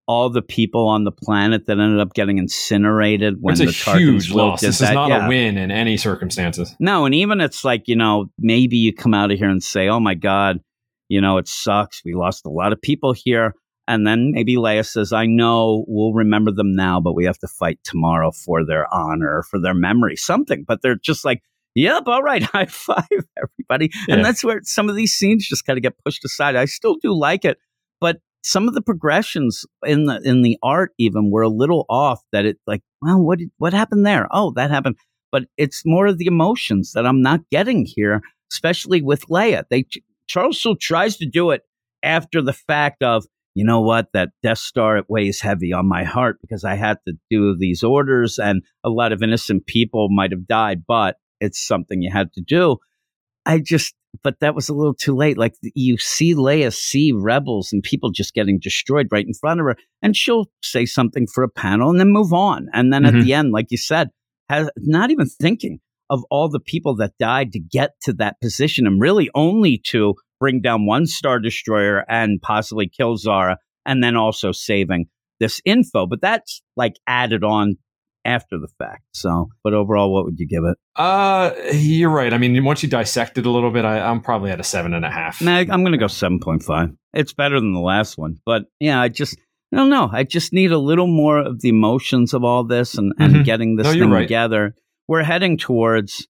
All 0.07 0.29
the 0.29 0.43
people 0.43 0.89
on 0.89 1.05
the 1.05 1.13
planet 1.13 1.67
that 1.67 1.79
ended 1.79 2.01
up 2.01 2.15
getting 2.15 2.39
incinerated 2.39 3.37
when 3.41 3.53
It's 3.53 3.61
a 3.61 3.67
the 3.67 3.99
huge 3.99 4.31
loss. 4.31 4.61
This 4.61 4.79
that. 4.79 4.91
is 4.91 4.95
not 4.95 5.09
yeah. 5.09 5.27
a 5.27 5.29
win 5.29 5.57
in 5.57 5.71
any 5.71 5.97
circumstances. 5.97 6.75
No, 6.81 7.05
and 7.05 7.15
even 7.15 7.41
it's 7.41 7.65
like, 7.65 7.87
you 7.87 7.97
know, 7.97 8.31
maybe 8.39 8.77
you 8.77 8.93
come 8.93 9.15
out 9.15 9.31
of 9.31 9.39
here 9.39 9.49
and 9.49 9.63
say, 9.63 9.89
oh 9.89 10.01
my 10.01 10.15
God, 10.15 10.61
you 11.09 11.21
know, 11.21 11.39
it 11.39 11.47
sucks. 11.47 12.03
We 12.05 12.15
lost 12.15 12.45
a 12.45 12.51
lot 12.51 12.73
of 12.73 12.83
people 12.83 13.13
here. 13.13 13.55
And 13.87 14.07
then 14.07 14.31
maybe 14.33 14.55
Leia 14.55 14.87
says, 14.87 15.13
I 15.13 15.27
know 15.27 15.85
we'll 15.89 16.13
remember 16.13 16.53
them 16.53 16.75
now, 16.75 17.01
but 17.01 17.15
we 17.15 17.25
have 17.25 17.39
to 17.39 17.49
fight 17.49 17.81
tomorrow 17.83 18.31
for 18.31 18.65
their 18.65 18.93
honor, 18.95 19.43
for 19.51 19.61
their 19.61 19.75
memory, 19.75 20.15
something. 20.17 20.65
But 20.67 20.81
they're 20.83 20.95
just 20.97 21.25
like, 21.25 21.43
yep, 21.75 22.05
all 22.07 22.23
right, 22.23 22.43
high 22.55 22.67
five, 22.67 23.05
everybody. 23.37 23.91
Yeah. 24.07 24.17
And 24.17 24.25
that's 24.25 24.45
where 24.45 24.61
some 24.63 24.89
of 24.89 24.97
these 24.97 25.13
scenes 25.13 25.47
just 25.47 25.67
kind 25.67 25.77
of 25.77 25.83
get 25.83 25.99
pushed 26.05 26.25
aside. 26.25 26.57
I 26.57 26.67
still 26.67 26.97
do 27.03 27.13
like 27.13 27.45
it, 27.45 27.59
but 28.01 28.19
some 28.43 28.69
of 28.69 28.75
the 28.75 28.83
progressions 28.83 29.65
in 29.85 30.07
the 30.07 30.21
in 30.25 30.43
the 30.43 30.59
art 30.63 30.93
even 30.99 31.31
were 31.31 31.43
a 31.43 31.49
little 31.49 31.87
off 31.89 32.21
that 32.33 32.45
it 32.47 32.59
like, 32.67 32.83
well, 33.03 33.21
what 33.21 33.39
what 33.59 33.73
happened 33.73 34.07
there? 34.07 34.29
Oh, 34.31 34.53
that 34.53 34.71
happened 34.71 34.97
but 35.33 35.45
it's 35.57 35.83
more 35.85 36.07
of 36.07 36.19
the 36.19 36.27
emotions 36.27 36.93
that 36.93 37.07
I'm 37.07 37.23
not 37.23 37.41
getting 37.51 37.87
here, 37.87 38.23
especially 38.53 39.03
with 39.03 39.27
Leia. 39.27 39.65
They 39.71 39.85
Charles 40.27 40.59
still 40.59 40.77
tries 40.77 41.17
to 41.19 41.27
do 41.27 41.51
it 41.51 41.63
after 42.03 42.41
the 42.41 42.53
fact 42.53 43.03
of, 43.03 43.25
you 43.55 43.65
know 43.65 43.81
what, 43.81 44.09
that 44.13 44.31
Death 44.43 44.59
Star 44.59 44.97
it 44.97 45.07
weighs 45.09 45.41
heavy 45.41 45.73
on 45.73 45.89
my 45.89 46.05
heart 46.05 46.39
because 46.41 46.65
I 46.65 46.77
had 46.77 46.99
to 47.07 47.15
do 47.31 47.57
these 47.57 47.83
orders 47.83 48.39
and 48.39 48.63
a 48.85 48.91
lot 48.91 49.13
of 49.13 49.23
innocent 49.23 49.67
people 49.67 50.09
might 50.11 50.31
have 50.31 50.47
died, 50.47 50.85
but 50.87 51.17
it's 51.41 51.65
something 51.65 52.03
you 52.03 52.11
had 52.13 52.33
to 52.35 52.41
do. 52.41 52.77
I 53.47 53.59
just 53.59 53.95
but 54.23 54.41
that 54.41 54.55
was 54.55 54.69
a 54.69 54.75
little 54.75 54.95
too 54.95 55.15
late. 55.15 55.39
Like 55.39 55.55
you 55.75 55.97
see 55.99 56.35
Leia 56.35 56.73
see 56.75 57.13
rebels 57.13 57.73
and 57.73 57.83
people 57.83 58.11
just 58.11 58.35
getting 58.35 58.59
destroyed 58.61 59.09
right 59.11 59.27
in 59.27 59.35
front 59.35 59.61
of 59.61 59.67
her, 59.67 59.77
and 60.03 60.17
she'll 60.17 60.47
say 60.63 60.85
something 60.87 61.27
for 61.27 61.45
a 61.45 61.49
panel 61.49 61.91
and 61.91 62.01
then 62.01 62.13
move 62.13 62.33
on. 62.33 62.69
And 62.73 62.93
then 62.93 63.05
Mhm. 63.05 63.09
at 63.09 63.25
the 63.25 63.35
end, 63.35 63.53
like 63.53 63.71
you 63.71 63.79
said, 63.79 64.09
has 64.49 64.69
not 64.77 65.11
even 65.11 65.27
thinking 65.27 65.81
of 66.11 66.25
all 66.31 66.49
the 66.49 66.61
people 66.61 66.97
that 66.97 67.13
died 67.19 67.53
to 67.53 67.61
get 67.61 67.93
to 68.03 68.13
that 68.15 68.41
position 68.41 68.87
and 68.87 69.01
really 69.01 69.31
only 69.35 69.79
to 69.87 70.15
bring 70.41 70.61
down 70.61 70.87
one 70.87 71.07
star 71.07 71.39
destroyer 71.39 72.05
and 72.09 72.41
possibly 72.43 72.89
kill 72.89 73.17
Zara 73.17 73.59
and 73.87 74.03
then 74.03 74.17
also 74.17 74.51
saving 74.53 75.07
this 75.39 75.61
info 75.65 76.07
but 76.07 76.21
that's 76.21 76.63
like 76.77 76.95
added 77.07 77.45
on 77.45 77.77
after 78.25 78.59
the 78.59 78.69
fact 78.79 79.03
so 79.15 79.49
but 79.65 79.73
overall 79.75 80.13
what 80.13 80.25
would 80.25 80.39
you 80.39 80.47
give 80.47 80.65
it 80.65 80.77
Uh, 80.97 81.53
you're 81.73 82.11
right. 82.11 82.35
I 82.35 82.39
mean, 82.39 82.63
once 82.65 82.83
you 82.83 82.89
dissect 82.89 83.39
it 83.39 83.47
a 83.47 83.51
little 83.51 83.71
bit, 83.71 83.85
I, 83.87 84.01
I'm 84.01 84.21
probably 84.21 84.51
at 84.51 84.61
a 84.61 84.65
seven 84.65 84.93
and 84.93 85.05
a 85.05 85.11
half. 85.11 85.41
nah, 85.41 85.59
i'm 85.59 85.83
gonna 85.85 85.97
go 85.97 86.07
7.5 86.07 86.95
it's 87.15 87.33
better 87.33 87.59
than 87.59 87.73
the 87.73 87.81
last 87.81 88.19
one 88.19 88.37
but 88.45 88.65
yeah 88.81 89.01
i 89.01 89.09
just 89.09 89.39
I 89.73 89.77
don't 89.77 89.89
know. 89.91 90.11
I 90.13 90.25
just 90.25 90.53
need 90.53 90.73
a 90.73 90.79
little 90.79 91.07
more 91.07 91.39
of 91.39 91.61
the 91.61 91.69
emotions 91.69 92.35
of 92.35 92.43
all 92.43 92.65
this 92.65 92.99
and, 92.99 93.13
and 93.21 93.37
Mhm. 93.37 93.45
getting 93.45 93.77
this 93.77 93.85
No, 93.87 93.93
thing 93.93 94.11
right. 94.11 94.23
together. 94.23 94.75
We're 95.07 95.23
heading 95.23 95.57
towards, 95.59 96.27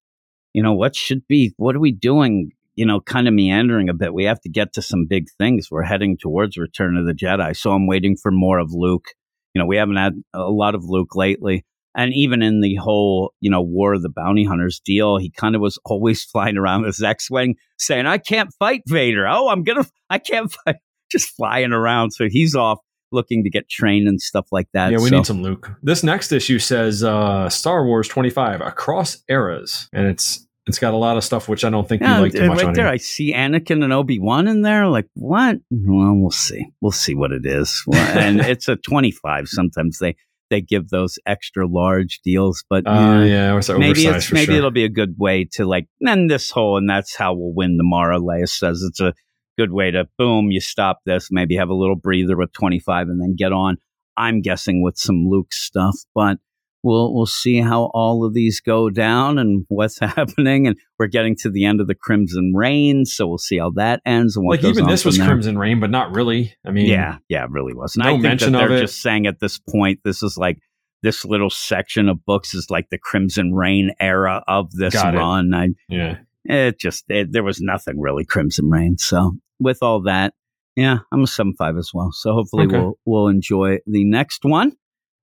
you 0.53 0.63
know, 0.63 0.75
what 0.75 0.95
should 0.95 1.27
be, 1.27 1.55
what 1.57 1.75
are 1.75 1.81
we 1.81 1.91
doing? 1.91 2.51
You 2.75 2.85
know, 2.85 3.01
kind 3.01 3.27
of 3.27 3.33
meandering 3.33 3.89
a 3.89 3.95
bit. 3.95 4.13
We 4.13 4.25
have 4.25 4.43
to 4.43 4.51
get 4.51 4.75
to 4.75 4.83
some 4.83 5.07
big 5.09 5.29
things. 5.39 5.69
We're 5.71 5.85
heading 5.85 6.19
towards 6.21 6.59
Return 6.59 6.99
of 6.99 7.07
the 7.07 7.15
Jedi. 7.15 7.57
So 7.57 7.71
I'm 7.73 7.87
waiting 7.87 8.15
for 8.15 8.31
more 8.31 8.59
of 8.59 8.73
Luke. 8.75 9.07
You 9.55 9.61
know, 9.63 9.67
we 9.67 9.79
haven't 9.79 9.97
had 9.97 10.23
a 10.35 10.51
lot 10.51 10.75
of 10.75 10.85
Luke 10.85 11.17
lately. 11.17 11.65
And 11.97 12.13
even 12.15 12.41
in 12.43 12.61
the 12.61 12.77
whole, 12.77 13.33
you 13.41 13.51
know, 13.51 13.61
War 13.63 13.95
of 13.95 14.03
the 14.03 14.09
Bounty 14.15 14.45
Hunters 14.45 14.81
deal, 14.85 15.17
he 15.19 15.31
kind 15.31 15.55
of 15.57 15.61
was 15.61 15.79
always 15.85 16.23
flying 16.33 16.57
around 16.57 16.83
with 16.83 16.97
his 16.97 17.03
X-wing, 17.03 17.57
saying, 17.79 18.07
"I 18.07 18.19
can't 18.19 18.51
fight 18.59 18.83
Vader. 18.87 19.27
Oh, 19.27 19.49
I'm 19.49 19.65
gonna, 19.65 19.85
I 20.09 20.19
can't 20.19 20.53
fight." 20.65 20.77
Just 21.11 21.31
flying 21.37 21.73
around. 21.73 22.13
So 22.13 22.29
he's 22.31 22.55
off 22.55 22.79
looking 23.11 23.43
to 23.43 23.51
get 23.51 23.69
trained 23.69 24.07
and 24.07 24.21
stuff 24.23 24.47
like 24.53 24.69
that. 24.73 24.93
yeah, 24.93 24.99
we 24.99 25.09
So- 25.09 25.17
need 25.17 25.27
some 25.27 25.43
Luke. 25.43 25.73
This 25.83 26.05
next 26.05 26.31
issue 26.31 26.61
says 26.61 27.03
uh, 27.03 27.49
Star 27.49 27.85
Wars 27.85 28.07
25 28.07 28.61
Across 28.61 29.25
Eras, 29.29 29.89
and 29.93 30.07
it's 30.07 30.47
it's 30.67 30.79
got 30.79 30.95
a 30.95 30.97
lot 30.97 31.17
of 31.17 31.25
stuff 31.25 31.49
which 31.49 31.65
I 31.65 31.71
don't 31.71 31.89
think 31.89 32.03
Yeah, 32.03 32.19
you 32.19 32.23
like 32.23 32.33
too 32.33 32.47
much 32.47 32.59
right 32.59 32.67
on 32.69 32.75
there, 32.75 32.85
here. 32.85 32.93
I 32.93 32.99
see 32.99 33.33
Anakin 33.35 33.83
and 33.83 33.93
Obi 33.93 34.21
Wan 34.21 34.47
in 34.47 34.63
there. 34.63 34.87
Like 34.87 35.09
what? 35.15 35.57
Well, 35.73 36.15
we'll 36.15 36.31
see. 36.31 36.65
We'll 36.81 36.93
see 36.93 37.17
what 37.17 37.33
it 37.33 37.45
is. 37.45 37.83
Well, 37.89 37.99
and 38.17 38.39
it's 38.53 38.69
a 38.69 38.77
twenty-five. 38.77 39.49
Sometimes 39.49 39.99
they 39.99 40.15
they 40.51 40.61
give 40.61 40.89
those 40.89 41.19
extra 41.27 41.67
large 41.67 42.21
deals, 42.23 42.65
but 42.69 42.87
Uh, 42.87 43.23
yeah, 43.25 43.25
yeah, 43.25 43.79
maybe 43.79 44.07
it's 44.07 44.33
maybe 44.33 44.47
sure. 44.47 44.57
it'll 44.57 44.71
be 44.71 44.85
a 44.85 44.89
good 44.89 45.15
way 45.19 45.45
to 45.53 45.65
like 45.65 45.87
end 46.07 46.31
this 46.31 46.51
whole, 46.51 46.77
and 46.77 46.89
that's 46.91 47.17
how 47.17 47.33
we'll 47.33 47.55
win 47.55 47.77
tomorrow. 47.79 48.19
Leia 48.19 48.49
says 48.49 48.83
it's 48.83 49.01
a 49.01 49.15
good 49.57 49.73
way 49.73 49.91
to 49.91 50.09
boom, 50.19 50.51
you 50.51 50.61
stop 50.61 51.01
this, 51.07 51.29
maybe 51.31 51.57
have 51.57 51.69
a 51.69 51.75
little 51.75 51.97
breather 51.97 52.37
with 52.37 52.53
25 52.53 53.09
and 53.09 53.21
then 53.21 53.35
get 53.37 53.53
on. 53.53 53.77
I'm 54.17 54.43
guessing 54.43 54.83
with 54.83 54.99
some 54.99 55.27
Luke 55.29 55.53
stuff, 55.53 55.97
but 56.15 56.39
we'll 56.83 57.15
we'll 57.15 57.27
see 57.27 57.61
how 57.61 57.91
all 57.95 58.25
of 58.25 58.35
these 58.35 58.61
go 58.61 58.91
down 58.91 59.39
and 59.39 59.65
what's 59.69 59.99
happening. 60.01 60.67
And 60.67 60.77
we're 60.99 61.07
getting 61.07 61.37
to 61.37 61.51
the 61.51 61.65
end 61.65 61.81
of 61.81 61.87
the 61.87 61.95
Crimson 61.95 62.53
Rain, 62.55 63.05
so 63.05 63.27
we'll 63.27 63.39
see 63.39 63.59
how 63.59 63.71
that 63.77 64.01
ends. 64.05 64.37
And 64.37 64.47
like 64.47 64.65
even 64.65 64.87
this 64.87 65.05
was 65.05 65.19
there. 65.19 65.27
Crimson 65.27 65.59
Rain, 65.59 65.81
but 65.81 65.91
not 65.91 66.15
really. 66.15 66.55
I 66.67 66.71
mean, 66.71 66.87
yeah, 66.87 67.19
yeah, 67.29 67.45
it 67.45 67.51
really 67.51 67.75
was. 67.75 67.97
And 67.97 68.05
no 68.05 68.11
I 68.11 68.13
think 68.15 68.23
mention 68.23 68.53
that 68.53 68.59
they're 68.59 68.69
of 68.69 68.75
it. 68.75 68.81
just 68.83 69.01
saying 69.01 69.27
at 69.27 69.41
this 69.41 69.59
point, 69.59 70.01
this 70.05 70.23
is 70.23 70.37
like 70.37 70.59
this 71.03 71.25
little 71.25 71.51
section 71.51 72.09
of 72.09 72.25
books 72.25 72.55
is 72.55 72.71
like 72.71 72.91
the 72.91 72.99
Crimson 72.99 73.55
Rain 73.55 73.93
era 74.01 74.45
of 74.47 74.71
this 74.73 74.95
Got 74.95 75.15
run. 75.15 75.53
It. 75.53 75.57
I, 75.57 75.69
yeah, 75.89 76.17
it 76.45 76.79
just 76.79 77.05
it, 77.09 77.33
there 77.33 77.45
was 77.45 77.61
nothing 77.61 78.01
really 78.01 78.25
Crimson 78.25 78.69
Rain. 78.69 78.99
So 78.99 79.33
with 79.59 79.79
all 79.83 80.03
that, 80.03 80.35
yeah, 80.77 80.99
I'm 81.13 81.23
a 81.23 81.27
seven 81.27 81.55
five 81.55 81.77
as 81.77 81.91
well. 81.93 82.11
So 82.13 82.33
hopefully 82.33 82.67
okay. 82.67 82.79
we'll 82.79 82.99
we'll 83.05 83.29
enjoy 83.29 83.79
the 83.87 84.05
next 84.05 84.45
one 84.45 84.73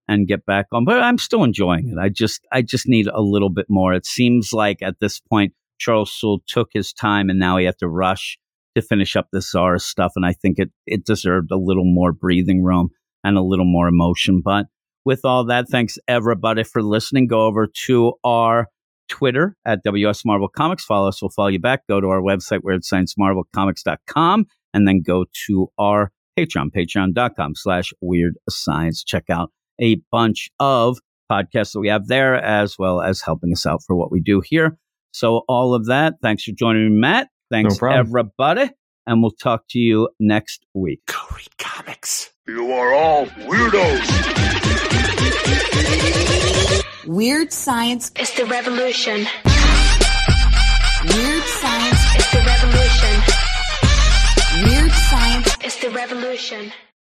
and 0.07 0.27
get 0.27 0.45
back 0.45 0.67
on. 0.71 0.85
But 0.85 1.01
I'm 1.01 1.17
still 1.17 1.43
enjoying 1.43 1.89
it. 1.89 1.97
I 1.99 2.09
just 2.09 2.45
I 2.51 2.61
just 2.61 2.87
need 2.87 3.07
a 3.07 3.21
little 3.21 3.49
bit 3.49 3.65
more. 3.69 3.93
It 3.93 4.05
seems 4.05 4.53
like 4.53 4.81
at 4.81 4.99
this 4.99 5.19
point 5.19 5.53
Charles 5.79 6.11
Soule 6.11 6.41
took 6.47 6.69
his 6.73 6.93
time 6.93 7.29
and 7.29 7.39
now 7.39 7.57
he 7.57 7.65
had 7.65 7.77
to 7.79 7.87
rush 7.87 8.37
to 8.75 8.81
finish 8.81 9.15
up 9.15 9.27
the 9.31 9.41
Zara 9.41 9.79
stuff. 9.79 10.13
And 10.15 10.25
I 10.25 10.33
think 10.33 10.59
it 10.59 10.69
it 10.85 11.05
deserved 11.05 11.51
a 11.51 11.57
little 11.57 11.85
more 11.85 12.11
breathing 12.11 12.63
room 12.63 12.89
and 13.23 13.37
a 13.37 13.41
little 13.41 13.65
more 13.65 13.87
emotion. 13.87 14.41
But 14.43 14.67
with 15.05 15.21
all 15.23 15.45
that, 15.45 15.69
thanks 15.69 15.97
everybody 16.07 16.63
for 16.63 16.81
listening. 16.81 17.27
Go 17.27 17.45
over 17.45 17.67
to 17.85 18.13
our 18.23 18.67
Twitter 19.07 19.55
at 19.65 19.83
WS 19.83 20.25
Marvel 20.25 20.49
Comics. 20.49 20.83
Follow 20.83 21.07
us, 21.07 21.21
we'll 21.21 21.29
follow 21.29 21.47
you 21.47 21.59
back. 21.59 21.87
Go 21.87 22.01
to 22.01 22.07
our 22.07 22.21
website, 22.21 22.59
weirdsciencemarvelcomics.com, 22.59 24.45
and 24.73 24.87
then 24.87 25.01
go 25.01 25.25
to 25.47 25.67
our 25.77 26.11
Patreon, 26.37 26.71
patreon.com 26.75 27.55
slash 27.55 27.93
weird 28.01 28.35
science. 28.49 29.03
Check 29.03 29.29
out 29.29 29.51
a 29.79 30.01
bunch 30.11 30.49
of 30.59 30.99
podcasts 31.31 31.73
that 31.73 31.79
we 31.79 31.89
have 31.89 32.07
there, 32.07 32.35
as 32.35 32.77
well 32.77 33.01
as 33.01 33.21
helping 33.21 33.51
us 33.51 33.65
out 33.65 33.81
for 33.85 33.95
what 33.95 34.11
we 34.11 34.21
do 34.21 34.41
here. 34.43 34.77
So, 35.11 35.43
all 35.47 35.73
of 35.73 35.87
that. 35.87 36.15
Thanks 36.21 36.43
for 36.43 36.51
joining 36.51 36.93
me, 36.93 36.99
Matt. 36.99 37.29
Thanks, 37.49 37.81
no 37.81 37.89
everybody. 37.89 38.69
And 39.05 39.21
we'll 39.21 39.31
talk 39.31 39.63
to 39.69 39.79
you 39.79 40.09
next 40.19 40.65
week. 40.73 41.01
Go 41.07 41.15
read 41.35 41.57
comics. 41.57 42.31
You 42.47 42.71
are 42.73 42.93
all 42.93 43.25
weirdos. 43.25 44.37
Weird 47.07 47.53
science 47.53 48.11
is 48.19 48.33
the 48.33 48.45
revolution. 48.45 49.25
Weird 51.05 51.43
science 51.43 52.15
is 52.17 52.31
the 52.31 52.43
revolution. 52.45 53.23
Weird 54.65 54.91
science 54.91 55.57
is 55.63 55.77
the 55.79 55.89
revolution. 55.91 56.73